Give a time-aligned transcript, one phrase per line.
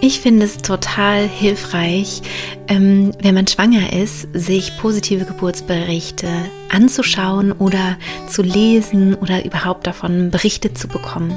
[0.00, 2.20] Ich finde es total hilfreich,
[2.68, 6.28] ähm, wenn man schwanger ist, sich positive Geburtsberichte
[6.70, 7.96] anzuschauen oder
[8.28, 11.36] zu lesen oder überhaupt davon Berichte zu bekommen.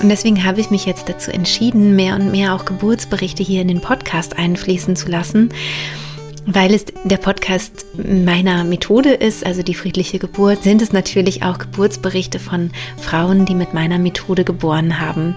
[0.00, 3.68] Und deswegen habe ich mich jetzt dazu entschieden, mehr und mehr auch Geburtsberichte hier in
[3.68, 5.50] den Podcast einfließen zu lassen
[6.46, 11.56] weil es der Podcast meiner Methode ist, also die friedliche Geburt, sind es natürlich auch
[11.56, 15.34] Geburtsberichte von Frauen, die mit meiner Methode geboren haben.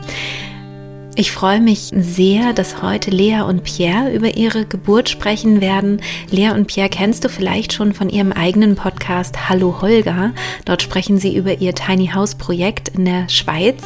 [1.19, 5.99] Ich freue mich sehr, dass heute Lea und Pierre über ihre Geburt sprechen werden.
[6.29, 10.33] Lea und Pierre kennst du vielleicht schon von ihrem eigenen Podcast Hallo Holger.
[10.65, 13.81] Dort sprechen sie über ihr Tiny House Projekt in der Schweiz.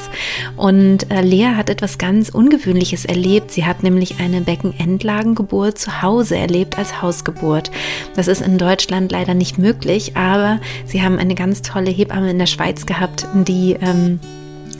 [0.57, 3.51] Und äh, Lea hat etwas ganz Ungewöhnliches erlebt.
[3.51, 7.71] Sie hat nämlich eine Beckenendlagengeburt zu Hause erlebt als Hausgeburt.
[8.13, 12.39] Das ist in Deutschland leider nicht möglich, aber sie haben eine ganz tolle Hebamme in
[12.39, 14.19] der Schweiz gehabt, die ähm,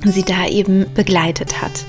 [0.03, 1.85] sie da eben begleitet hat.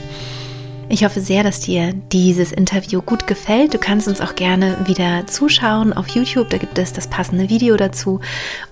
[0.92, 3.72] Ich hoffe sehr, dass dir dieses Interview gut gefällt.
[3.72, 6.50] Du kannst uns auch gerne wieder zuschauen auf YouTube.
[6.50, 8.20] Da gibt es das passende Video dazu.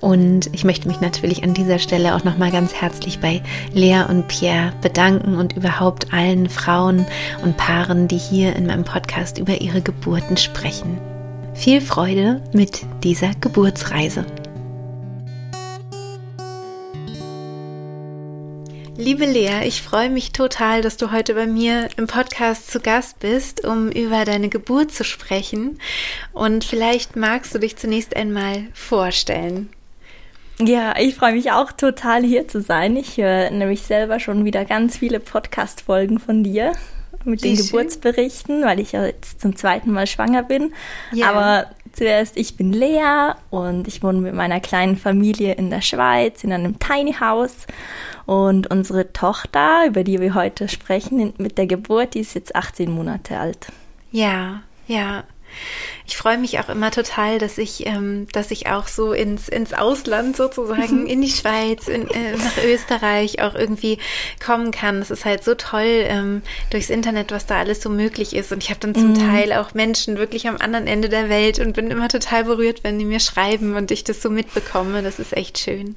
[0.00, 3.40] Und ich möchte mich natürlich an dieser Stelle auch nochmal ganz herzlich bei
[3.72, 7.06] Lea und Pierre bedanken und überhaupt allen Frauen
[7.42, 10.98] und Paaren, die hier in meinem Podcast über ihre Geburten sprechen.
[11.54, 14.26] Viel Freude mit dieser Geburtsreise.
[19.00, 23.18] Liebe Lea, ich freue mich total, dass du heute bei mir im Podcast zu Gast
[23.18, 25.80] bist, um über deine Geburt zu sprechen.
[26.34, 29.70] Und vielleicht magst du dich zunächst einmal vorstellen.
[30.58, 32.94] Ja, ich freue mich auch total hier zu sein.
[32.94, 36.72] Ich höre nämlich selber schon wieder ganz viele Podcast-Folgen von dir
[37.24, 37.66] mit Wie den schön.
[37.66, 40.74] Geburtsberichten, weil ich ja jetzt zum zweiten Mal schwanger bin.
[41.12, 41.30] Ja.
[41.30, 46.44] Aber zuerst, ich bin Lea und ich wohne mit meiner kleinen Familie in der Schweiz
[46.44, 47.66] in einem Tiny House.
[48.26, 52.90] Und unsere Tochter, über die wir heute sprechen, mit der Geburt, die ist jetzt 18
[52.90, 53.66] Monate alt.
[54.12, 55.24] Ja, ja.
[56.06, 59.72] Ich freue mich auch immer total, dass ich, ähm, dass ich auch so ins, ins
[59.72, 63.98] Ausland sozusagen, in die Schweiz, in, äh, nach Österreich auch irgendwie
[64.44, 65.00] kommen kann.
[65.00, 68.50] Es ist halt so toll ähm, durchs Internet, was da alles so möglich ist.
[68.50, 69.30] Und ich habe dann zum mm.
[69.30, 72.98] Teil auch Menschen wirklich am anderen Ende der Welt und bin immer total berührt, wenn
[72.98, 75.02] die mir schreiben und ich das so mitbekomme.
[75.02, 75.96] Das ist echt schön.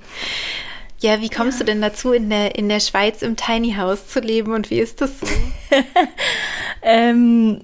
[1.03, 1.65] Ja, wie kommst ja.
[1.65, 4.79] du denn dazu, in der, in der Schweiz im Tiny House zu leben und wie
[4.79, 5.27] ist das so?
[6.81, 7.61] ähm,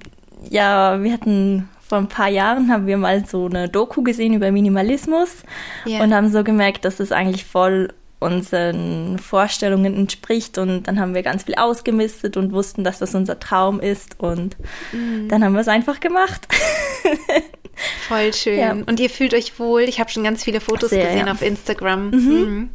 [0.50, 4.52] ja, wir hatten vor ein paar Jahren haben wir mal so eine Doku gesehen über
[4.52, 5.38] Minimalismus
[5.86, 6.02] ja.
[6.04, 7.90] und haben so gemerkt, dass es eigentlich voll
[8.20, 13.40] unseren Vorstellungen entspricht und dann haben wir ganz viel ausgemistet und wussten, dass das unser
[13.40, 14.56] Traum ist und
[14.92, 15.30] mhm.
[15.30, 16.48] dann haben wir es einfach gemacht.
[18.08, 18.60] Voll schön.
[18.60, 18.72] Ja.
[18.74, 19.84] Und ihr fühlt euch wohl.
[19.84, 21.32] Ich habe schon ganz viele Fotos Sehr, gesehen ja.
[21.32, 22.12] auf Instagram.
[22.12, 22.30] Mhm.
[22.30, 22.70] Mhm.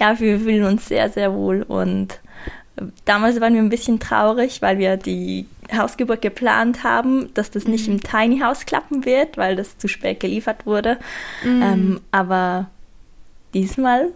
[0.00, 1.62] Ja, wir fühlen uns sehr, sehr wohl.
[1.62, 2.18] Und
[3.04, 7.88] damals waren wir ein bisschen traurig, weil wir die Hausgeburt geplant haben, dass das nicht
[7.88, 7.94] mhm.
[7.94, 10.98] im Tiny House klappen wird, weil das zu spät geliefert wurde.
[11.44, 11.62] Mhm.
[11.62, 12.70] Ähm, aber
[13.54, 14.12] diesmal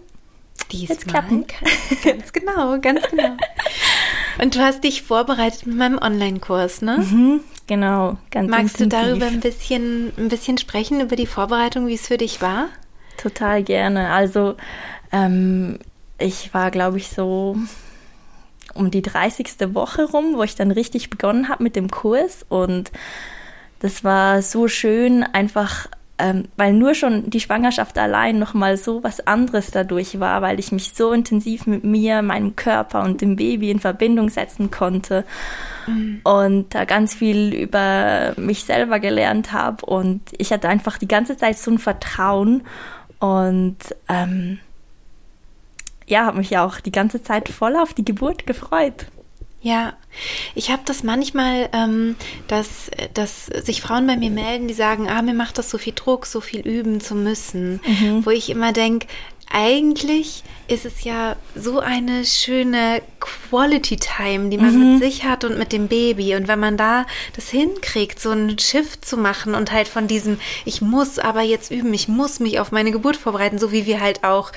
[0.73, 1.45] Diesmal klappen.
[2.05, 3.37] ganz genau, ganz genau.
[4.41, 6.99] Und du hast dich vorbereitet mit meinem Online-Kurs, ne?
[6.99, 9.01] Mhm, genau, ganz Magst intensiv.
[9.01, 12.69] du darüber ein bisschen, ein bisschen sprechen, über die Vorbereitung, wie es für dich war?
[13.17, 14.11] Total gerne.
[14.11, 14.57] Also
[15.13, 15.79] ähm,
[16.19, 17.57] ich war, glaube ich, so
[18.75, 19.75] um die 30.
[19.75, 22.45] Woche rum, wo ich dann richtig begonnen habe mit dem Kurs.
[22.49, 22.91] Und
[23.81, 25.89] das war so schön, einfach,
[26.19, 30.71] ähm, weil nur schon die Schwangerschaft allein nochmal so was anderes dadurch war, weil ich
[30.71, 35.25] mich so intensiv mit mir, meinem Körper und dem Baby in Verbindung setzen konnte.
[35.87, 36.21] Mhm.
[36.25, 39.87] Und da ganz viel über mich selber gelernt habe.
[39.87, 42.63] Und ich hatte einfach die ganze Zeit so ein Vertrauen.
[43.19, 44.59] Und ähm,
[46.11, 49.07] ja, habe mich ja auch die ganze Zeit voll auf die Geburt gefreut.
[49.63, 49.93] Ja,
[50.55, 52.17] ich habe das manchmal, ähm,
[52.49, 55.93] dass, dass sich Frauen bei mir melden, die sagen, ah, mir macht das so viel
[55.93, 58.25] Druck, so viel üben zu müssen, mhm.
[58.25, 59.07] wo ich immer denke,
[59.53, 64.93] eigentlich ist es ja so eine schöne Quality Time, die man mhm.
[64.93, 66.37] mit sich hat und mit dem Baby.
[66.37, 70.39] Und wenn man da das hinkriegt, so einen Shift zu machen und halt von diesem,
[70.65, 74.01] ich muss aber jetzt üben, ich muss mich auf meine Geburt vorbereiten, so wie wir
[74.01, 74.53] halt auch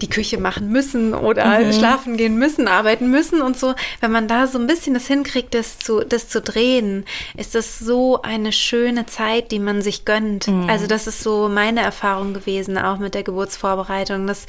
[0.00, 1.72] die Küche machen müssen oder mhm.
[1.72, 3.74] schlafen gehen müssen, arbeiten müssen und so.
[4.00, 7.04] Wenn man da so ein bisschen das hinkriegt, das zu, das zu drehen,
[7.36, 10.48] ist das so eine schöne Zeit, die man sich gönnt.
[10.48, 10.68] Mhm.
[10.68, 14.46] Also das ist so meine Erfahrung gewesen, auch mit der Geburtsvorbereitung, dass,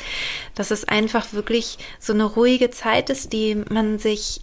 [0.55, 4.41] dass es ein einfach wirklich so eine ruhige Zeit ist, die man sich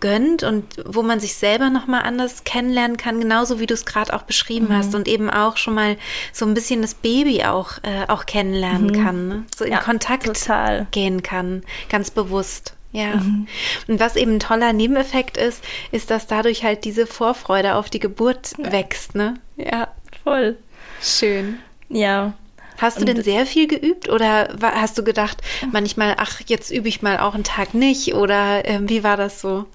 [0.00, 4.12] gönnt und wo man sich selber nochmal anders kennenlernen kann, genauso wie du es gerade
[4.12, 4.76] auch beschrieben mhm.
[4.76, 5.96] hast und eben auch schon mal
[6.32, 9.04] so ein bisschen das Baby auch, äh, auch kennenlernen mhm.
[9.04, 9.44] kann, ne?
[9.56, 10.86] so in ja, Kontakt total.
[10.90, 12.74] gehen kann, ganz bewusst.
[12.92, 13.16] Ja.
[13.16, 13.46] Mhm.
[13.88, 15.62] Und was eben ein toller Nebeneffekt ist,
[15.92, 18.72] ist, dass dadurch halt diese Vorfreude auf die Geburt ja.
[18.72, 19.34] wächst, ne?
[19.56, 19.88] Ja,
[20.24, 20.56] voll.
[21.02, 21.58] Schön.
[21.88, 22.34] Ja.
[22.78, 25.42] Hast du denn sehr viel geübt oder hast du gedacht,
[25.72, 29.40] manchmal, ach, jetzt übe ich mal auch einen Tag nicht oder äh, wie war das
[29.40, 29.66] so?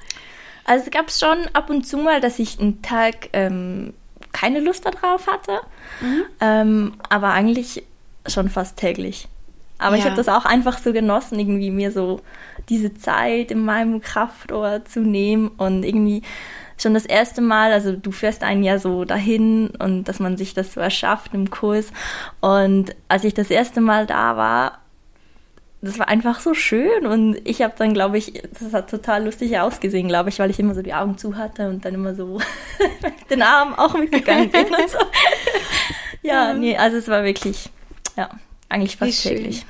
[0.66, 3.94] Also es gab schon ab und zu mal, dass ich einen Tag ähm,
[4.32, 5.60] keine Lust darauf hatte,
[6.02, 6.24] mhm.
[6.40, 7.84] ähm, aber eigentlich
[8.28, 9.28] schon fast täglich.
[9.80, 10.02] Aber ja.
[10.02, 12.22] ich habe das auch einfach so genossen, irgendwie mir so
[12.70, 16.22] diese Zeit in meinem Kraftort zu nehmen und irgendwie
[16.82, 20.54] schon das erste Mal, also du fährst einen ja so dahin und dass man sich
[20.54, 21.92] das so erschafft im Kurs.
[22.40, 24.80] Und als ich das erste Mal da war,
[25.82, 29.58] das war einfach so schön und ich habe dann, glaube ich, das hat total lustig
[29.58, 32.40] ausgesehen, glaube ich, weil ich immer so die Augen zu hatte und dann immer so
[33.32, 35.00] den Arm auch mitgegangen bin und so.
[36.22, 37.70] ja, nee, also es war wirklich,
[38.16, 38.30] ja,
[38.70, 39.66] eigentlich fast täglich.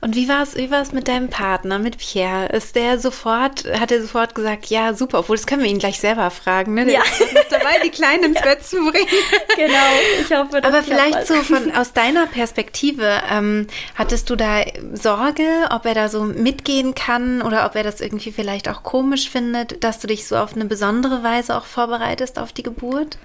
[0.00, 2.46] Und wie war es wie war's mit deinem Partner, mit Pierre?
[2.46, 6.00] Ist der sofort, hat er sofort gesagt, ja, super, obwohl das können wir ihn gleich
[6.00, 6.84] selber fragen, ne?
[6.84, 7.02] Der ja.
[7.02, 8.42] ist noch dabei, die Kleinen ins ja.
[8.42, 9.08] Bett zu bringen.
[9.56, 9.76] Genau,
[10.20, 14.62] ich hoffe, das Aber vielleicht so von aus deiner Perspektive, ähm, hattest du da
[14.92, 19.30] Sorge, ob er da so mitgehen kann oder ob er das irgendwie vielleicht auch komisch
[19.30, 23.16] findet, dass du dich so auf eine besondere Weise auch vorbereitest auf die Geburt?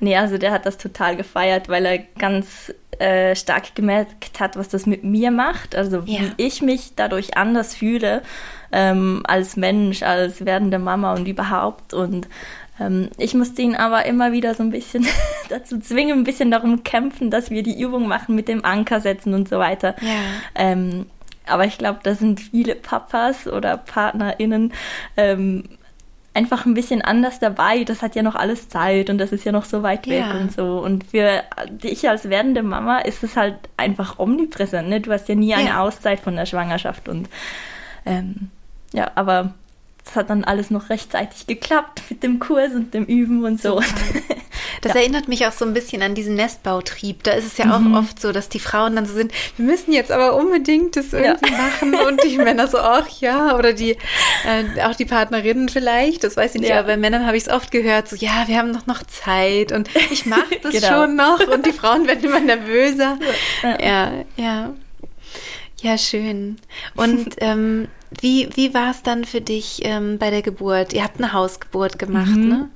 [0.00, 4.68] Nee, also der hat das total gefeiert, weil er ganz äh, stark gemerkt hat, was
[4.68, 5.76] das mit mir macht.
[5.76, 6.20] Also ja.
[6.20, 8.22] wie ich mich dadurch anders fühle
[8.72, 11.94] ähm, als Mensch, als werdende Mama und überhaupt.
[11.94, 12.28] Und
[12.80, 15.06] ähm, ich musste ihn aber immer wieder so ein bisschen
[15.48, 19.34] dazu zwingen, ein bisschen darum kämpfen, dass wir die Übung machen mit dem Anker setzen
[19.34, 19.94] und so weiter.
[20.00, 20.22] Ja.
[20.54, 21.06] Ähm,
[21.46, 24.72] aber ich glaube, da sind viele Papas oder PartnerInnen
[25.16, 25.64] ähm,
[26.34, 27.84] einfach ein bisschen anders dabei.
[27.84, 30.38] Das hat ja noch alles Zeit und das ist ja noch so weit weg ja.
[30.38, 30.78] und so.
[30.78, 34.88] Und für dich als werdende Mama ist es halt einfach omnipräsent.
[34.88, 35.00] Ne?
[35.00, 35.80] Du hast ja nie eine ja.
[35.82, 37.28] Auszeit von der Schwangerschaft und
[38.06, 38.50] ähm,
[38.92, 39.54] ja, aber
[40.04, 43.82] es hat dann alles noch rechtzeitig geklappt mit dem Kurs und dem Üben und so.
[44.80, 45.00] Das ja.
[45.00, 47.22] erinnert mich auch so ein bisschen an diesen Nestbautrieb.
[47.22, 47.94] Da ist es ja mhm.
[47.94, 51.12] auch oft so, dass die Frauen dann so sind, wir müssen jetzt aber unbedingt das
[51.12, 51.58] irgendwie ja.
[51.58, 53.92] machen und die Männer so, ach ja, oder die,
[54.46, 56.78] äh, auch die Partnerinnen vielleicht, das weiß ich nicht, ja.
[56.78, 59.72] aber bei Männern habe ich es oft gehört, so, ja, wir haben doch noch Zeit
[59.72, 60.88] und ich mache das genau.
[60.88, 63.18] schon noch und die Frauen werden immer nervöser.
[63.80, 64.74] Ja, ja.
[65.80, 66.56] Ja, schön.
[66.96, 67.88] Und ähm,
[68.20, 70.92] wie, wie war es dann für dich ähm, bei der Geburt?
[70.92, 72.48] Ihr habt eine Hausgeburt gemacht, mhm.
[72.48, 72.70] ne?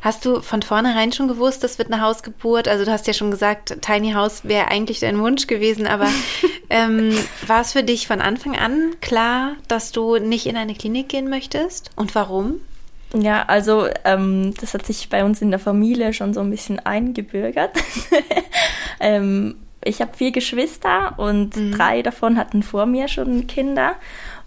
[0.00, 2.68] Hast du von vornherein schon gewusst, das wird eine Hausgeburt?
[2.68, 6.08] Also du hast ja schon gesagt, Tiny House wäre eigentlich dein Wunsch gewesen, aber
[6.70, 7.16] ähm,
[7.46, 11.28] war es für dich von Anfang an klar, dass du nicht in eine Klinik gehen
[11.28, 11.90] möchtest?
[11.96, 12.60] Und warum?
[13.14, 16.78] Ja, also ähm, das hat sich bei uns in der Familie schon so ein bisschen
[16.80, 17.72] eingebürgert.
[19.00, 21.72] ähm, ich habe vier Geschwister und mhm.
[21.72, 23.96] drei davon hatten vor mir schon Kinder.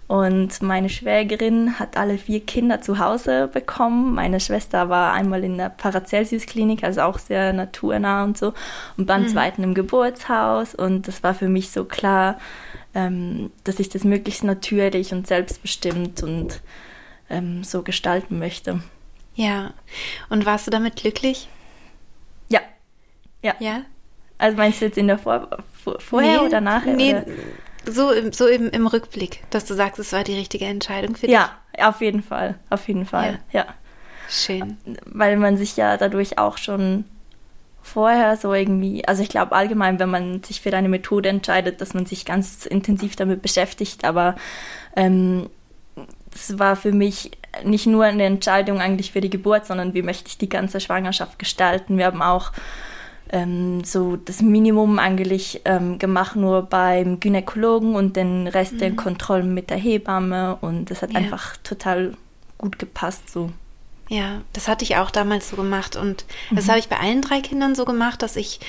[0.08, 4.14] Und meine Schwägerin hat alle vier Kinder zu Hause bekommen.
[4.14, 8.54] Meine Schwester war einmal in der Paracelsius-Klinik, also auch sehr naturnah und so,
[8.96, 9.28] und beim mhm.
[9.28, 10.76] zweiten im Geburtshaus.
[10.76, 12.38] Und das war für mich so klar,
[12.94, 16.60] ähm, dass ich das möglichst natürlich und selbstbestimmt und
[17.28, 18.80] ähm, so gestalten möchte.
[19.34, 19.72] Ja.
[20.28, 21.48] Und warst du damit glücklich?
[22.48, 22.60] Ja.
[23.42, 23.54] Ja.
[23.58, 23.82] Ja.
[24.38, 25.48] Also meinst du jetzt in der Vor
[25.98, 26.94] vorher nee, oder nachher?
[26.94, 27.24] Nee, oder?
[27.86, 31.26] So, im, so im, im Rückblick, dass du sagst, es war die richtige Entscheidung für
[31.26, 31.34] dich?
[31.34, 32.56] Ja, auf jeden Fall.
[32.70, 33.38] Auf jeden Fall.
[33.52, 33.60] Ja.
[33.60, 33.74] ja.
[34.28, 34.76] Schön.
[35.04, 37.04] Weil man sich ja dadurch auch schon
[37.82, 41.94] vorher so irgendwie, also ich glaube allgemein, wenn man sich für eine Methode entscheidet, dass
[41.94, 44.34] man sich ganz intensiv damit beschäftigt, aber
[44.96, 45.48] ähm,
[46.34, 47.30] es war für mich
[47.64, 51.38] nicht nur eine Entscheidung eigentlich für die Geburt, sondern wie möchte ich die ganze Schwangerschaft
[51.38, 51.96] gestalten.
[51.96, 52.52] Wir haben auch
[53.30, 58.78] ähm, so das Minimum eigentlich ähm, gemacht, nur beim Gynäkologen und den Rest mhm.
[58.78, 61.18] der Kontrollen mit der Hebamme und das hat ja.
[61.18, 62.14] einfach total
[62.58, 63.50] gut gepasst so.
[64.08, 66.56] Ja, das hatte ich auch damals so gemacht und mhm.
[66.56, 68.60] das habe ich bei allen drei Kindern so gemacht, dass ich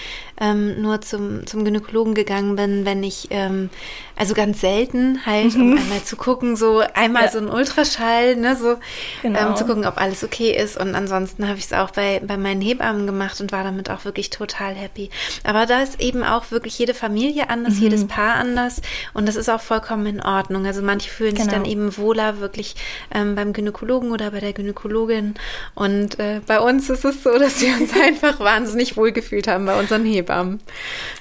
[0.41, 3.69] ähm, nur zum, zum Gynäkologen gegangen bin, wenn ich, ähm,
[4.17, 5.73] also ganz selten halt, mhm.
[5.73, 7.31] um einmal zu gucken, so einmal ja.
[7.31, 8.77] so ein Ultraschall, ne, so
[9.21, 9.49] genau.
[9.49, 12.35] ähm, zu gucken, ob alles okay ist und ansonsten habe ich es auch bei, bei
[12.37, 15.09] meinen Hebammen gemacht und war damit auch wirklich total happy.
[15.43, 17.83] Aber da ist eben auch wirklich jede Familie anders, mhm.
[17.83, 18.81] jedes Paar anders
[19.13, 20.65] und das ist auch vollkommen in Ordnung.
[20.65, 21.43] Also manche fühlen genau.
[21.43, 22.75] sich dann eben wohler wirklich
[23.13, 25.35] ähm, beim Gynäkologen oder bei der Gynäkologin
[25.75, 29.79] und äh, bei uns ist es so, dass wir uns einfach wahnsinnig wohlgefühlt haben bei
[29.79, 30.59] unseren Hebammen.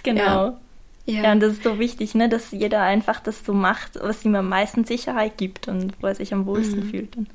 [0.03, 0.23] Genau.
[0.23, 0.61] Ja.
[1.09, 1.23] Ja.
[1.23, 4.35] ja, und das ist so wichtig, ne, dass jeder einfach das so macht, was ihm
[4.35, 6.91] am meisten Sicherheit gibt und wo er sich am wohlsten mhm.
[6.91, 7.17] fühlt.
[7.17, 7.29] Und,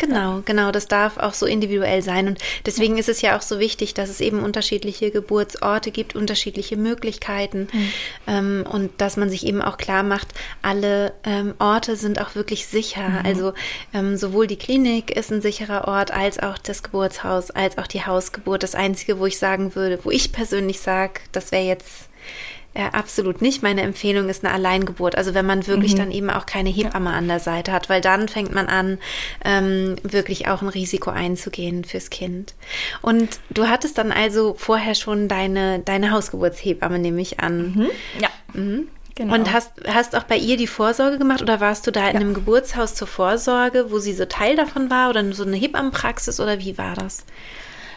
[0.00, 0.42] genau, ja.
[0.44, 2.26] genau, das darf auch so individuell sein.
[2.26, 3.00] Und deswegen ja.
[3.00, 7.90] ist es ja auch so wichtig, dass es eben unterschiedliche Geburtsorte gibt, unterschiedliche Möglichkeiten mhm.
[8.26, 12.66] ähm, und dass man sich eben auch klar macht, alle ähm, Orte sind auch wirklich
[12.66, 13.08] sicher.
[13.08, 13.26] Mhm.
[13.26, 13.52] Also
[13.92, 18.04] ähm, sowohl die Klinik ist ein sicherer Ort, als auch das Geburtshaus, als auch die
[18.04, 18.64] Hausgeburt.
[18.64, 22.08] Das Einzige, wo ich sagen würde, wo ich persönlich sage, das wäre jetzt
[22.76, 23.62] ja, absolut nicht.
[23.62, 25.16] Meine Empfehlung ist eine Alleingeburt.
[25.16, 25.98] Also wenn man wirklich mhm.
[25.98, 27.16] dann eben auch keine Hebamme ja.
[27.16, 28.98] an der Seite hat, weil dann fängt man an,
[29.44, 32.54] ähm, wirklich auch ein Risiko einzugehen fürs Kind.
[33.00, 37.74] Und du hattest dann also vorher schon deine, deine Hausgeburtshebamme, nehme ich an.
[37.74, 37.90] Mhm.
[38.20, 38.28] Ja.
[38.52, 38.88] Mhm.
[39.16, 39.34] Genau.
[39.34, 42.34] Und hast, hast auch bei ihr die Vorsorge gemacht oder warst du da in einem
[42.34, 46.76] Geburtshaus zur Vorsorge, wo sie so Teil davon war oder so eine Hebammenpraxis oder wie
[46.76, 47.24] war das?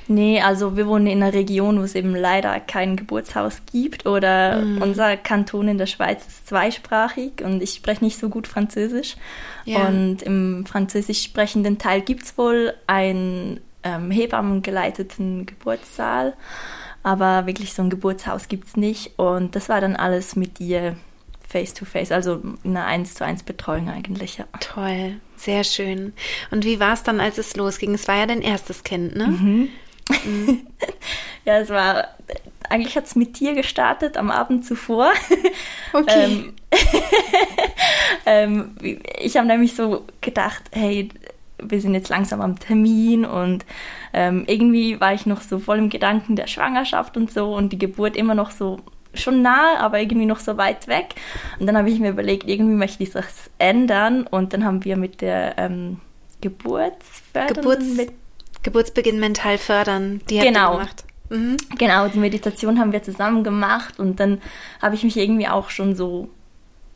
[0.08, 4.62] Nee, also wir wohnen in einer Region, wo es eben leider kein Geburtshaus gibt oder
[4.62, 4.82] mhm.
[4.82, 9.18] unser Kanton in der Schweiz ist zweisprachig und ich spreche nicht so gut Französisch.
[9.66, 9.88] Ja.
[9.88, 16.34] Und im französisch sprechenden Teil gibt es wohl einen ähm, hebammengeleiteten Geburtssaal,
[17.04, 20.96] aber wirklich so ein Geburtshaus gibt es nicht und das war dann alles mit ihr
[21.48, 24.38] face to face, also eine 1 zu 1 Betreuung eigentlich.
[24.38, 24.46] Ja.
[24.60, 26.14] Toll, sehr schön.
[26.52, 27.94] Und wie war es dann, als es losging?
[27.94, 29.28] Es war ja dein erstes Kind, ne?
[29.28, 29.70] Mhm.
[30.28, 30.68] Mhm.
[31.46, 32.10] ja, es war,
[32.70, 35.12] eigentlich hat es mit dir gestartet am Abend zuvor.
[35.94, 36.24] Okay.
[36.26, 36.54] ähm,
[38.26, 38.76] ähm,
[39.20, 41.08] ich habe nämlich so gedacht, hey,
[41.60, 43.66] wir sind jetzt langsam am Termin und
[44.14, 47.80] ähm, irgendwie war ich noch so voll im Gedanken der Schwangerschaft und so und die
[47.80, 48.80] Geburt immer noch so
[49.14, 51.16] schon nah, aber irgendwie noch so weit weg.
[51.60, 54.98] Und dann habe ich mir überlegt, irgendwie möchte ich das ändern und dann haben wir
[54.98, 56.00] mit der ähm,
[56.42, 58.12] Geburtsförderung, Geburts mit
[58.64, 60.74] Geburtsbeginn mental fördern, die genau.
[60.74, 61.04] gemacht.
[61.30, 61.58] Mhm.
[61.78, 64.42] Genau, die Meditation haben wir zusammen gemacht und dann
[64.82, 66.30] habe ich mich irgendwie auch schon so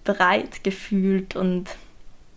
[0.03, 1.69] bereit gefühlt und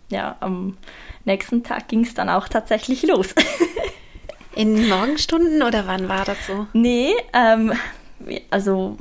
[0.09, 0.77] ja, am
[1.23, 3.33] nächsten Tag ging es dann auch tatsächlich los.
[4.55, 6.67] In Morgenstunden oder wann war das so?
[6.73, 7.73] Nee, ähm,
[8.49, 8.97] also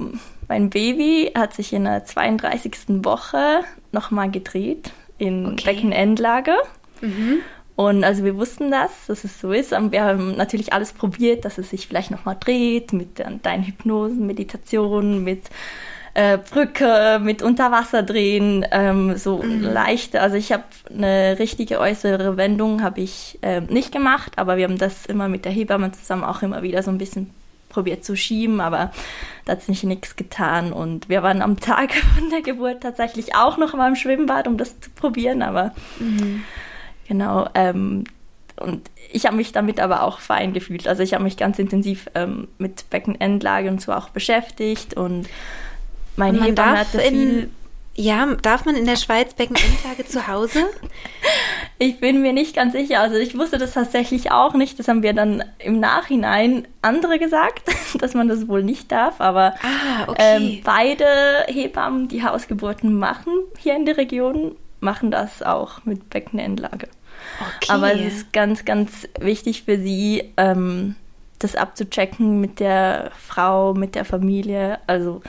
[0.49, 3.05] mein Baby hat sich in der 32.
[3.05, 3.63] Woche
[3.93, 5.65] nochmal gedreht in okay.
[5.65, 6.57] Beckenendlage.
[7.01, 7.39] Mhm.
[7.77, 9.73] Und also wir wussten das, dass es so ist.
[9.73, 14.27] Und wir haben natürlich alles probiert, dass es sich vielleicht nochmal dreht mit deinen Hypnosen,
[14.27, 15.51] Meditationen, mit
[16.15, 19.63] äh, Brücke, mit Unterwasserdrehen, ähm, so mhm.
[19.63, 20.21] leichte.
[20.21, 24.79] Also ich habe eine richtige äußere Wendung habe ich äh, nicht gemacht, aber wir haben
[24.79, 27.31] das immer mit der Hebamme zusammen auch immer wieder so ein bisschen
[27.69, 28.93] probiert zu schieben, aber
[29.45, 30.73] da hat sich nichts getan.
[30.73, 34.57] Und wir waren am Tag von der Geburt tatsächlich auch noch mal im Schwimmbad, um
[34.57, 36.45] das zu probieren, aber mhm.
[37.09, 37.49] Genau.
[37.55, 38.05] Ähm,
[38.57, 40.87] und ich habe mich damit aber auch fein gefühlt.
[40.87, 45.29] Also ich habe mich ganz intensiv ähm, mit Beckenendlage und so auch beschäftigt und
[46.17, 47.51] meine man Hebamme hatte viel...
[47.97, 50.65] Ja, darf man in der Schweiz Beckenendlage zu Hause?
[51.77, 53.01] Ich bin mir nicht ganz sicher.
[53.01, 54.79] Also ich wusste das tatsächlich auch nicht.
[54.79, 57.63] Das haben wir dann im Nachhinein andere gesagt,
[57.99, 59.21] dass man das wohl nicht darf.
[59.21, 60.17] Aber ah, okay.
[60.19, 61.05] ähm, beide
[61.49, 64.55] Hebammen, die Hausgeburten machen hier in der Region,
[64.85, 66.89] machen das auch mit Beckenendlage.
[67.41, 67.73] Okay.
[67.73, 70.95] Aber es ist ganz, ganz wichtig für sie, ähm,
[71.39, 74.79] das abzuchecken mit der Frau, mit der Familie.
[74.87, 75.23] Also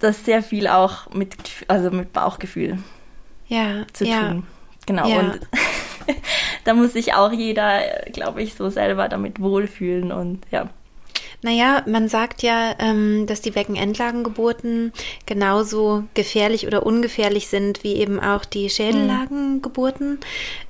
[0.00, 1.36] das sehr viel auch mit,
[1.68, 2.78] also mit Bauchgefühl
[3.48, 4.28] ja, zu ja.
[4.28, 4.46] tun.
[4.86, 5.08] Genau.
[5.08, 5.20] Ja.
[5.20, 5.40] Und
[6.64, 7.80] da muss sich auch jeder,
[8.12, 10.68] glaube ich, so selber damit wohlfühlen und ja.
[11.46, 14.92] Naja, man sagt ja, ähm, dass die Beckenendlagengeburten
[15.26, 20.18] genauso gefährlich oder ungefährlich sind wie eben auch die Schädellagengeburten,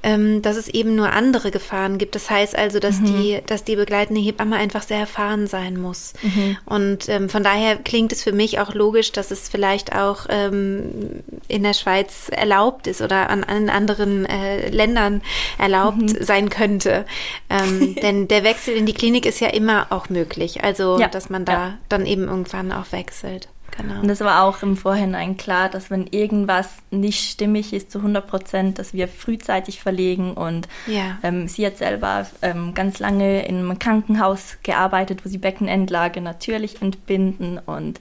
[0.03, 2.15] ähm, dass es eben nur andere Gefahren gibt.
[2.15, 3.07] Das heißt also, dass mhm.
[3.07, 6.13] die, dass die begleitende Hebamme einfach sehr erfahren sein muss.
[6.21, 6.59] Mhm.
[6.67, 11.23] Und ähm, von daher klingt es für mich auch logisch, dass es vielleicht auch ähm,
[11.49, 15.23] in der Schweiz erlaubt ist oder an, an anderen äh, Ländern
[15.57, 16.23] erlaubt mhm.
[16.23, 17.07] sein könnte.
[17.49, 20.66] Ähm, denn der Wechsel in die Klinik ist ja immer auch möglich.
[20.67, 21.07] Also, ja.
[21.07, 21.79] dass man da ja.
[21.89, 23.49] dann eben irgendwann auch wechselt.
[23.77, 24.01] Genau.
[24.01, 28.27] Und das war auch im Vorhinein klar, dass wenn irgendwas nicht stimmig ist zu 100
[28.27, 30.33] Prozent, dass wir frühzeitig verlegen.
[30.33, 31.19] Und ja.
[31.23, 36.83] ähm, sie hat selber ähm, ganz lange in einem Krankenhaus gearbeitet, wo sie Beckenendlage natürlich
[36.83, 37.59] entbinden.
[37.59, 38.01] Und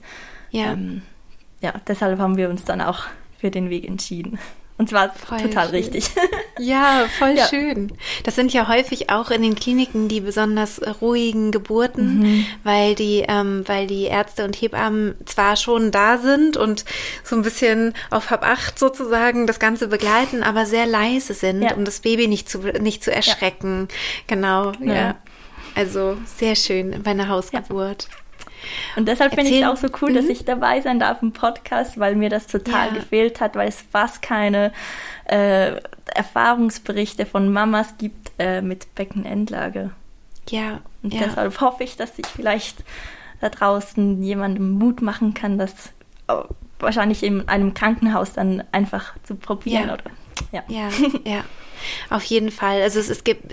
[0.50, 0.72] ja.
[0.72, 1.02] Ähm,
[1.60, 3.04] ja, deshalb haben wir uns dann auch
[3.38, 4.38] für den Weg entschieden.
[4.78, 5.74] Und zwar voll total schön.
[5.76, 6.10] richtig.
[6.58, 7.46] Ja, voll ja.
[7.48, 7.92] schön.
[8.24, 12.46] Das sind ja häufig auch in den Kliniken die besonders ruhigen Geburten, mhm.
[12.64, 16.86] weil die, ähm, weil die Ärzte und Hebammen zwar schon da sind und
[17.24, 21.74] so ein bisschen auf Hab acht sozusagen das Ganze begleiten, aber sehr leise sind, ja.
[21.74, 23.88] um das Baby nicht zu, nicht zu erschrecken.
[23.90, 23.96] Ja.
[24.26, 25.16] Genau, ja.
[25.74, 28.08] Also sehr schön bei einer Hausgeburt.
[28.96, 30.14] Und deshalb finde ich es auch so cool, mhm.
[30.14, 32.94] dass ich dabei sein darf im Podcast, weil mir das total ja.
[32.94, 34.72] gefehlt hat, weil es fast keine
[35.26, 35.80] äh,
[36.14, 39.90] Erfahrungsberichte von Mamas gibt äh, mit Beckenendlage.
[40.48, 40.80] Ja.
[41.02, 41.20] Und ja.
[41.24, 42.84] deshalb hoffe ich, dass ich vielleicht
[43.40, 45.72] da draußen jemandem Mut machen kann, das
[46.28, 46.34] äh,
[46.78, 49.88] wahrscheinlich in einem Krankenhaus dann einfach zu probieren.
[49.88, 49.94] Ja.
[49.94, 50.04] Oder,
[50.52, 50.62] ja.
[50.68, 50.88] ja,
[51.24, 51.44] ja.
[52.10, 52.82] Auf jeden Fall.
[52.82, 53.52] Also es, es gibt,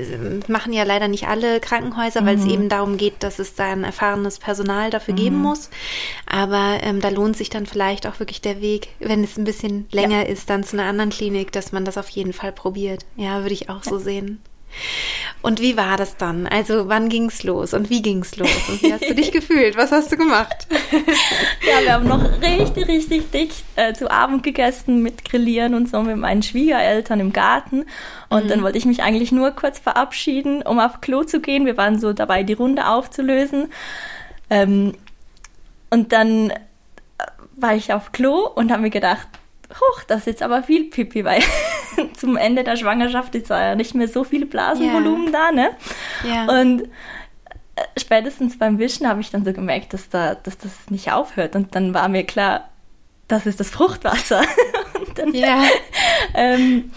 [0.49, 2.25] machen ja leider nicht alle Krankenhäuser, mhm.
[2.25, 2.49] weil es mhm.
[2.49, 5.17] eben darum geht, dass es da ein erfahrenes Personal dafür mhm.
[5.17, 5.69] geben muss.
[6.25, 9.87] Aber ähm, da lohnt sich dann vielleicht auch wirklich der Weg, wenn es ein bisschen
[9.91, 10.27] länger ja.
[10.27, 13.05] ist, dann zu einer anderen Klinik, dass man das auf jeden Fall probiert.
[13.15, 13.89] Ja, würde ich auch ja.
[13.89, 14.41] so sehen.
[15.41, 16.47] Und wie war das dann?
[16.47, 18.49] Also wann ging's los und wie ging's los?
[18.69, 19.75] Und wie hast du dich gefühlt?
[19.75, 20.67] Was hast du gemacht?
[20.71, 26.01] ja, wir haben noch richtig, richtig dicht äh, zu Abend gegessen mit Grillieren und so
[26.01, 27.85] mit meinen Schwiegereltern im Garten.
[28.29, 28.49] Und mhm.
[28.49, 31.65] dann wollte ich mich eigentlich nur kurz verabschieden, um auf Klo zu gehen.
[31.65, 33.67] Wir waren so dabei, die Runde aufzulösen.
[34.49, 34.93] Ähm,
[35.89, 36.55] und dann äh,
[37.57, 39.27] war ich auf Klo und habe mir gedacht,
[39.79, 41.41] huch, das ist jetzt aber viel Pipi, weil
[42.17, 45.31] zum Ende der Schwangerschaft ist ja nicht mehr so viel Blasenvolumen yeah.
[45.31, 45.69] da, ne?
[46.27, 46.61] Ja.
[46.61, 46.83] Und
[47.75, 51.55] äh, spätestens beim Wischen habe ich dann so gemerkt, dass, da, dass das nicht aufhört.
[51.55, 52.69] Und dann war mir klar,
[53.27, 54.41] das ist das Fruchtwasser.
[54.99, 55.63] und dann yeah.
[56.33, 56.91] ähm,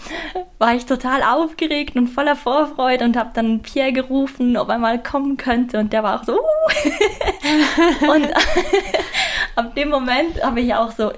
[0.59, 5.01] war ich total aufgeregt und voller Vorfreude und habe dann Pierre gerufen, ob er mal
[5.01, 5.79] kommen könnte.
[5.79, 6.33] Und der war auch so.
[6.33, 8.11] Uh.
[8.11, 8.27] und
[9.55, 11.11] ab dem Moment habe ich auch so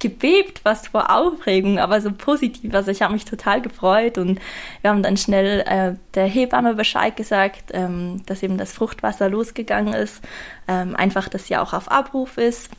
[0.00, 2.74] gebebt, was vor Aufregung, aber so positiv.
[2.74, 4.40] Also ich habe mich total gefreut und
[4.80, 9.94] wir haben dann schnell äh, der Hebamme Bescheid gesagt, ähm, dass eben das Fruchtwasser losgegangen
[9.94, 10.22] ist.
[10.68, 12.70] Ähm, einfach, dass sie auch auf Abruf ist.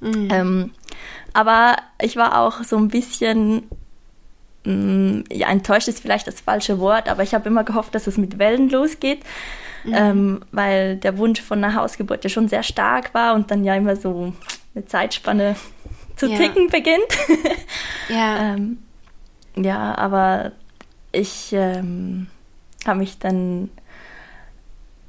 [0.00, 0.28] Mhm.
[0.30, 0.70] Ähm,
[1.32, 3.64] aber ich war auch so ein bisschen
[4.64, 8.16] mm, ja, enttäuscht ist vielleicht das falsche Wort, aber ich habe immer gehofft, dass es
[8.18, 9.20] mit Wellen losgeht.
[9.84, 9.94] Mhm.
[9.94, 13.74] Ähm, weil der Wunsch von einer Hausgeburt ja schon sehr stark war und dann ja
[13.74, 14.32] immer so
[14.74, 15.56] eine Zeitspanne
[16.16, 16.36] zu ja.
[16.36, 17.08] ticken beginnt.
[18.08, 18.54] ja.
[18.54, 18.78] ähm,
[19.56, 20.52] ja, aber
[21.12, 22.28] ich ähm,
[22.86, 23.70] habe mich dann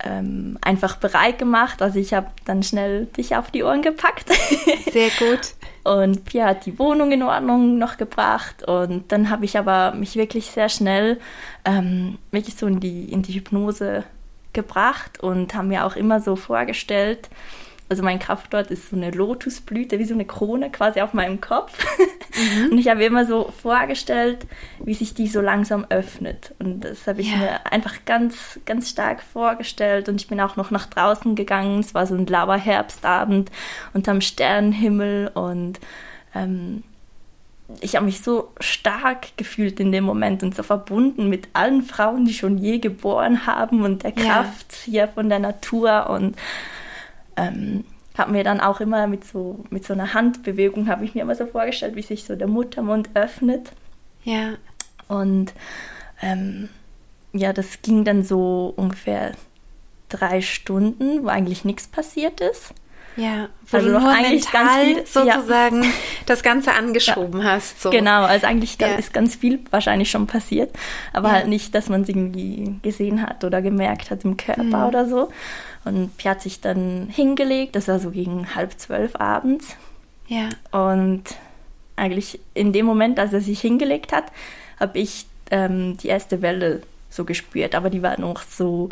[0.03, 1.81] ähm, einfach bereit gemacht.
[1.81, 4.31] Also ich habe dann schnell dich auf die Ohren gepackt.
[4.91, 5.53] Sehr gut.
[5.83, 8.67] Und Pia hat die Wohnung in Ordnung noch gebracht.
[8.67, 11.19] Und dann habe ich aber mich wirklich sehr schnell
[11.63, 14.03] ähm, wirklich so in die, in die Hypnose
[14.53, 17.29] gebracht und haben mir auch immer so vorgestellt,
[17.87, 21.85] also mein Kraftort ist so eine Lotusblüte, wie so eine Krone quasi auf meinem Kopf.
[22.35, 22.71] Mhm.
[22.71, 24.47] Und ich habe immer so vorgestellt,
[24.79, 26.55] wie sich die so langsam öffnet.
[26.57, 27.37] Und das habe ich ja.
[27.37, 30.09] mir einfach ganz, ganz stark vorgestellt.
[30.09, 31.79] Und ich bin auch noch nach draußen gegangen.
[31.79, 33.51] Es war so ein blauer Herbstabend
[33.93, 35.29] unterm Sternenhimmel.
[35.33, 35.79] Und
[36.33, 36.83] ähm,
[37.81, 42.25] ich habe mich so stark gefühlt in dem Moment und so verbunden mit allen Frauen,
[42.25, 44.91] die schon je geboren haben und der Kraft ja.
[44.91, 46.35] hier von der Natur und
[47.37, 47.83] ähm,
[48.17, 51.35] habe mir dann auch immer mit so, mit so einer Handbewegung, habe ich mir immer
[51.35, 53.71] so vorgestellt, wie sich so der Muttermund öffnet.
[54.23, 54.53] Ja.
[55.07, 55.53] Und
[56.21, 56.69] ähm,
[57.33, 59.33] ja, das ging dann so ungefähr
[60.09, 62.73] drei Stunden, wo eigentlich nichts passiert ist.
[63.17, 65.89] Ja, wo also du nur eigentlich mental viel, sozusagen ja.
[66.25, 67.51] das Ganze angeschoben ja.
[67.51, 67.81] hast.
[67.81, 67.89] So.
[67.89, 68.87] Genau, also eigentlich ja.
[68.95, 70.75] ist ganz viel wahrscheinlich schon passiert,
[71.13, 74.85] aber halt nicht, dass man es irgendwie gesehen hat oder gemerkt hat im Körper mhm.
[74.85, 75.29] oder so.
[75.85, 79.75] Und Pia hat sich dann hingelegt, das war so gegen halb zwölf abends.
[80.27, 80.49] Ja.
[80.71, 81.23] Und
[81.95, 84.25] eigentlich in dem Moment, als er sich hingelegt hat,
[84.79, 88.89] habe ich ähm, die erste Welle so gespürt, aber die war noch so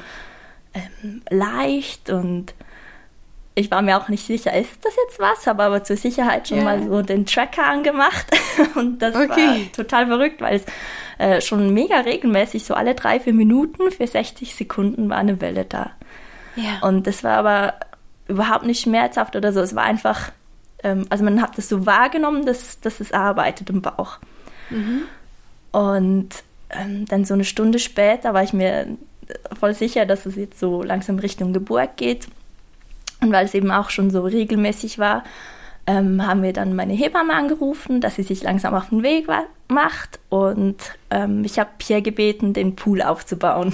[0.73, 2.53] ähm, leicht und
[3.55, 5.45] ich war mir auch nicht sicher, ist das jetzt was?
[5.45, 6.65] Habe aber zur Sicherheit schon yeah.
[6.65, 8.25] mal so den Tracker angemacht
[8.75, 9.27] und das okay.
[9.27, 10.65] war total verrückt, weil es
[11.19, 15.65] äh, schon mega regelmäßig, so alle drei, vier Minuten für 60 Sekunden war eine Welle
[15.65, 15.91] da.
[16.55, 16.79] Ja.
[16.81, 17.73] Und das war aber
[18.27, 19.59] überhaupt nicht schmerzhaft oder so.
[19.59, 20.31] Es war einfach,
[20.83, 24.19] ähm, also man hat das so wahrgenommen, dass, dass es arbeitet im Bauch.
[24.69, 25.03] Mhm.
[25.71, 26.29] Und
[26.69, 28.87] ähm, dann so eine Stunde später war ich mir
[29.59, 32.27] voll sicher, dass es jetzt so langsam Richtung Geburt geht.
[33.21, 35.23] Und weil es eben auch schon so regelmäßig war,
[35.85, 39.27] ähm, haben wir dann meine Hebamme angerufen, dass sie sich langsam auf den Weg
[39.67, 40.19] macht.
[40.29, 40.77] Und
[41.09, 43.73] ähm, ich habe Pierre gebeten, den Pool aufzubauen.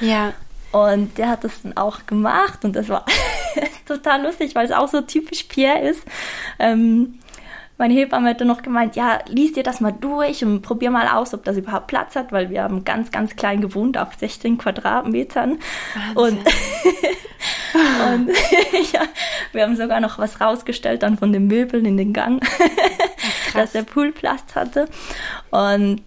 [0.00, 0.32] Ja.
[0.74, 3.06] Und der hat das dann auch gemacht und das war
[3.86, 6.02] total lustig, weil es auch so typisch Pierre ist.
[6.58, 7.20] Ähm,
[7.78, 11.06] meine Hebamme hat dann noch gemeint, ja, lies dir das mal durch und probier mal
[11.06, 14.58] aus, ob das überhaupt Platz hat, weil wir haben ganz, ganz klein gewohnt auf 16
[14.58, 15.60] Quadratmetern.
[16.16, 16.38] Wahnsinn.
[16.38, 16.38] Und,
[18.26, 18.30] und
[18.92, 19.02] ja,
[19.52, 22.44] wir haben sogar noch was rausgestellt dann von den Möbeln in den Gang,
[23.54, 24.88] dass der Pool Platz hatte.
[25.50, 26.02] Und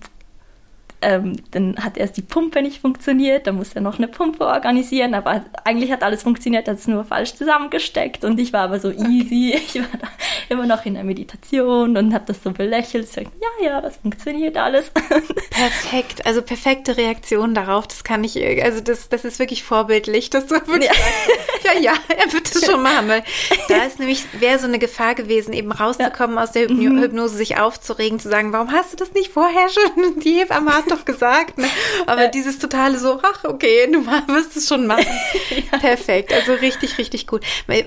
[1.02, 5.14] ähm, dann hat erst die Pumpe nicht funktioniert, dann musste er noch eine Pumpe organisieren,
[5.14, 8.90] aber eigentlich hat alles funktioniert, hat es nur falsch zusammengesteckt und ich war aber so
[8.90, 9.62] easy, okay.
[9.68, 10.08] ich war da
[10.50, 13.28] immer noch in der Meditation und habe das so belächelt, so, ja,
[13.64, 14.90] ja, das funktioniert alles.
[15.52, 20.48] Perfekt, also perfekte Reaktion darauf, das kann ich, also das, das ist wirklich vorbildlich, dass
[20.48, 20.94] du wirklich ja.
[20.94, 23.24] sagst, ja, ja, er wird das schon machen, weil
[23.68, 26.44] da ist nämlich, wäre so eine Gefahr gewesen, eben rauszukommen ja.
[26.44, 27.02] aus der Hypno mhm.
[27.02, 30.20] Hypnose, sich aufzuregen, zu sagen, warum hast du das nicht vorher schon?
[30.22, 31.58] Die Hebamme hat doch gesagt.
[31.58, 31.68] Ne?
[32.06, 32.28] Aber ja.
[32.30, 35.06] dieses totale so, ach, okay, du wirst es schon machen.
[35.72, 35.78] ja.
[35.78, 36.34] Perfekt.
[36.34, 37.44] Also richtig, richtig gut.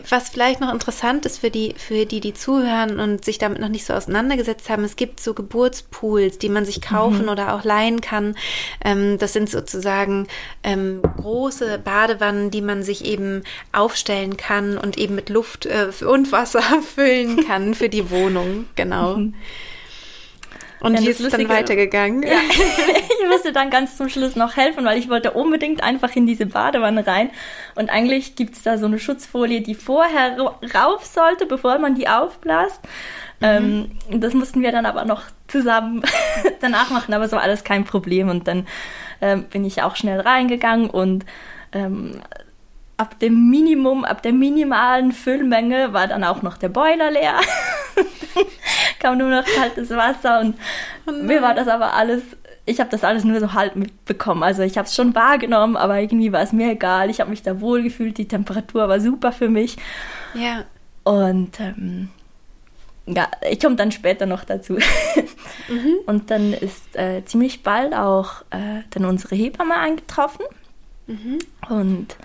[0.08, 3.68] Was vielleicht noch interessant ist für die, für die, die zuhören und sich damit noch
[3.68, 7.28] nicht so auseinandergesetzt haben, es gibt so Geburtspools, die man sich kaufen mhm.
[7.28, 8.36] oder auch leihen kann.
[8.84, 10.26] Ähm, das sind sozusagen
[10.62, 16.32] ähm, große Badewannen, die man sich eben aufstellen kann und eben mit Luft äh, und
[16.32, 16.62] Wasser
[16.94, 18.66] füllen kann für die Wohnung.
[18.76, 19.16] Genau.
[19.16, 19.34] Mhm.
[20.81, 22.23] Und wie ist es dann weitergegangen?
[22.23, 22.31] Ja.
[22.51, 26.47] ich musste dann ganz zum Schluss noch helfen, weil ich wollte unbedingt einfach in diese
[26.47, 27.31] Badewanne rein.
[27.75, 30.38] Und eigentlich gibt es da so eine Schutzfolie, die vorher
[30.75, 32.81] rauf sollte, bevor man die aufblasst.
[33.40, 33.90] Mhm.
[34.11, 36.03] Ähm, das mussten wir dann aber noch zusammen
[36.61, 38.29] danach machen, aber war alles kein Problem.
[38.29, 38.66] Und dann
[39.21, 41.25] ähm, bin ich auch schnell reingegangen und
[41.73, 42.21] ähm,
[43.00, 47.40] ab dem Minimum, ab der minimalen Füllmenge war dann auch noch der Boiler leer.
[49.00, 50.54] kam nur noch kaltes Wasser und
[51.06, 52.20] oh mir war das aber alles,
[52.66, 54.42] ich habe das alles nur so halb mitbekommen.
[54.42, 57.08] Also ich habe es schon wahrgenommen, aber irgendwie war es mir egal.
[57.08, 59.78] Ich habe mich da wohl gefühlt, die Temperatur war super für mich.
[60.34, 60.64] Ja.
[61.02, 62.10] Und ähm,
[63.06, 64.76] ja, ich komme dann später noch dazu.
[65.68, 65.98] Mhm.
[66.06, 70.44] Und dann ist äh, ziemlich bald auch äh, dann unsere Hebamme eingetroffen.
[71.06, 71.38] Mhm.
[71.68, 72.16] Und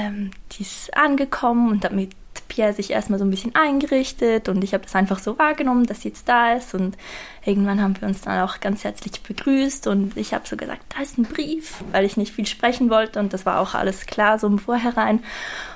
[0.00, 2.10] ähm, die ist angekommen und hat mit
[2.48, 6.02] Pierre sich erstmal so ein bisschen eingerichtet und ich habe das einfach so wahrgenommen, dass
[6.02, 6.96] sie jetzt da ist und
[7.44, 11.02] irgendwann haben wir uns dann auch ganz herzlich begrüßt und ich habe so gesagt, da
[11.02, 14.38] ist ein Brief, weil ich nicht viel sprechen wollte und das war auch alles klar
[14.38, 15.20] so im Vorhinein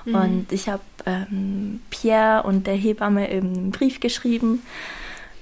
[0.04, 0.14] mhm.
[0.14, 4.62] und ich habe ähm, Pierre und der Hebamme eben einen Brief geschrieben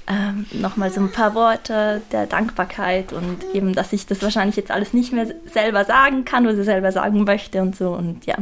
[0.09, 4.71] ähm, nochmal so ein paar Worte der Dankbarkeit und eben, dass ich das wahrscheinlich jetzt
[4.71, 8.37] alles nicht mehr selber sagen kann, was ich selber sagen möchte und so und ja.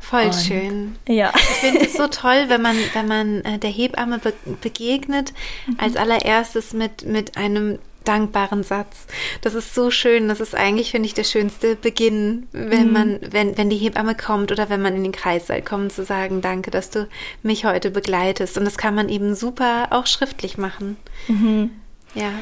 [0.00, 0.96] Voll und, schön.
[1.08, 1.32] Ja.
[1.34, 5.32] Ich finde es so toll, wenn man, wenn man äh, der Hebamme be begegnet,
[5.66, 5.76] mhm.
[5.78, 9.06] als allererstes mit, mit einem dankbaren Satz.
[9.42, 10.28] Das ist so schön.
[10.28, 12.92] Das ist eigentlich, finde ich, der schönste Beginn, wenn mhm.
[12.92, 16.40] man, wenn, wenn die Hebamme kommt oder wenn man in den Kreissaal kommt, zu sagen,
[16.40, 17.08] danke, dass du
[17.42, 18.58] mich heute begleitest.
[18.58, 20.96] Und das kann man eben super auch schriftlich machen.
[21.28, 21.70] Mhm.
[22.14, 22.32] Ja.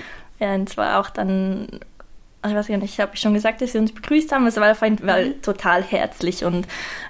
[0.40, 1.80] Ja, und zwar auch dann
[2.46, 4.46] ich weiß gar nicht, ich habe schon gesagt, dass sie uns begrüßt haben.
[4.46, 5.42] Es war auf jeden Fall mhm.
[5.42, 6.66] total herzlich und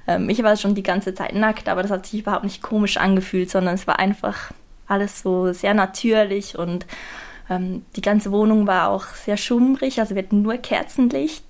[0.07, 2.97] ähm, ich war schon die ganze Zeit nackt, aber das hat sich überhaupt nicht komisch
[2.99, 4.53] angefühlt, sondern es war einfach
[4.87, 6.87] alles so sehr natürlich und
[7.51, 11.45] ähm, die ganze Wohnung war auch sehr schummrig, also wir hatten nur Kerzenlicht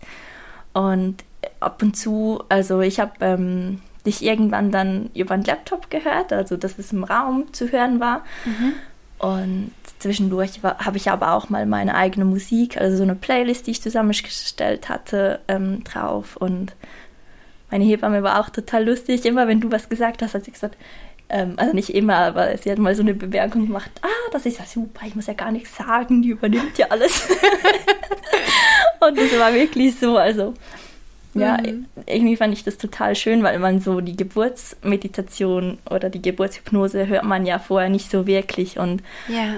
[0.73, 1.25] und
[1.61, 6.57] ab und zu, also ich habe ähm, dich irgendwann dann über einen Laptop gehört, also
[6.57, 8.25] dass es im Raum zu hören war.
[8.45, 8.73] Mhm.
[9.19, 13.71] Und zwischendurch habe ich aber auch mal meine eigene Musik, also so eine Playlist, die
[13.71, 16.37] ich zusammengestellt hatte, ähm, drauf.
[16.37, 16.75] Und
[17.71, 19.25] meine Hebamme war auch total lustig.
[19.25, 20.77] Immer wenn du was gesagt hast, hat sie gesagt,
[21.29, 24.59] ähm, also nicht immer, aber sie hat mal so eine Bemerkung gemacht, ah, das ist
[24.59, 27.29] ja super, ich muss ja gar nichts sagen, die übernimmt ja alles.
[29.01, 30.55] und das war wirklich so, also
[31.35, 31.87] ja, mhm.
[32.07, 37.25] irgendwie fand ich das total schön, weil man so die Geburtsmeditation oder die Geburtshypnose hört
[37.25, 38.79] man ja vorher nicht so wirklich.
[38.79, 39.57] Und ja.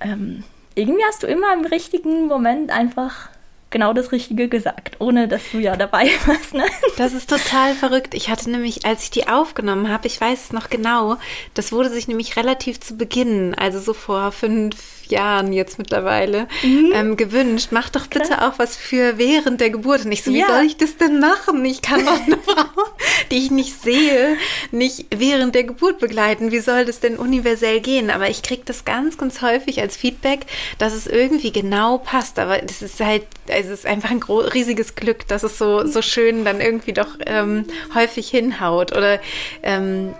[0.00, 3.30] ähm, irgendwie hast du immer im richtigen Moment einfach
[3.70, 6.54] genau das Richtige gesagt, ohne dass du ja dabei warst.
[6.54, 6.64] Ne?
[6.96, 8.14] Das ist total verrückt.
[8.14, 11.16] Ich hatte nämlich, als ich die aufgenommen habe, ich weiß es noch genau,
[11.54, 16.92] das wurde sich nämlich relativ zu Beginn, also so vor fünf Jahren jetzt mittlerweile mhm.
[16.94, 18.54] ähm, gewünscht, mach doch bitte Krass.
[18.54, 20.04] auch was für während der Geburt.
[20.04, 20.46] Und ich so, wie ja.
[20.46, 21.64] soll ich das denn machen?
[21.64, 22.84] Ich kann doch eine Frau,
[23.30, 24.36] die ich nicht sehe,
[24.70, 26.52] nicht während der Geburt begleiten.
[26.52, 28.10] Wie soll das denn universell gehen?
[28.10, 30.40] Aber ich kriege das ganz, ganz häufig als Feedback,
[30.78, 32.38] dass es irgendwie genau passt.
[32.38, 36.02] Aber das ist halt, also es ist einfach ein riesiges Glück, dass es so, so
[36.02, 38.92] schön dann irgendwie doch ähm, häufig hinhaut.
[38.92, 39.20] Oder
[39.62, 40.14] ähm,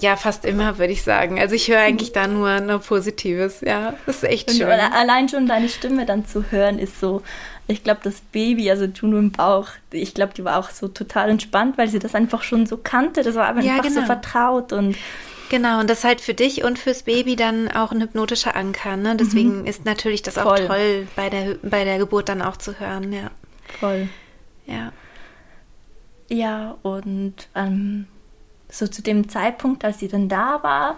[0.00, 1.38] ja, fast immer, würde ich sagen.
[1.38, 3.60] Also ich höre eigentlich da nur, nur Positives.
[3.60, 4.66] Ja, das ist echt schön.
[4.66, 7.22] Und allein schon deine Stimme dann zu hören, ist so,
[7.66, 10.88] ich glaube, das Baby, also du nur im Bauch, ich glaube, die war auch so
[10.88, 13.22] total entspannt, weil sie das einfach schon so kannte.
[13.22, 14.00] Das war einfach ja, genau.
[14.00, 14.96] so vertraut und
[15.50, 18.96] Genau, und das ist halt für dich und fürs Baby dann auch ein hypnotischer Anker.
[18.96, 19.16] Ne?
[19.16, 19.66] Deswegen mhm.
[19.66, 20.66] ist natürlich das auch Voll.
[20.68, 23.12] toll, bei der, bei der Geburt dann auch zu hören.
[23.12, 23.32] Ja.
[23.80, 24.08] Voll.
[24.66, 24.92] Ja.
[26.28, 28.06] Ja, und ähm,
[28.70, 30.96] so zu dem Zeitpunkt, als sie dann da war,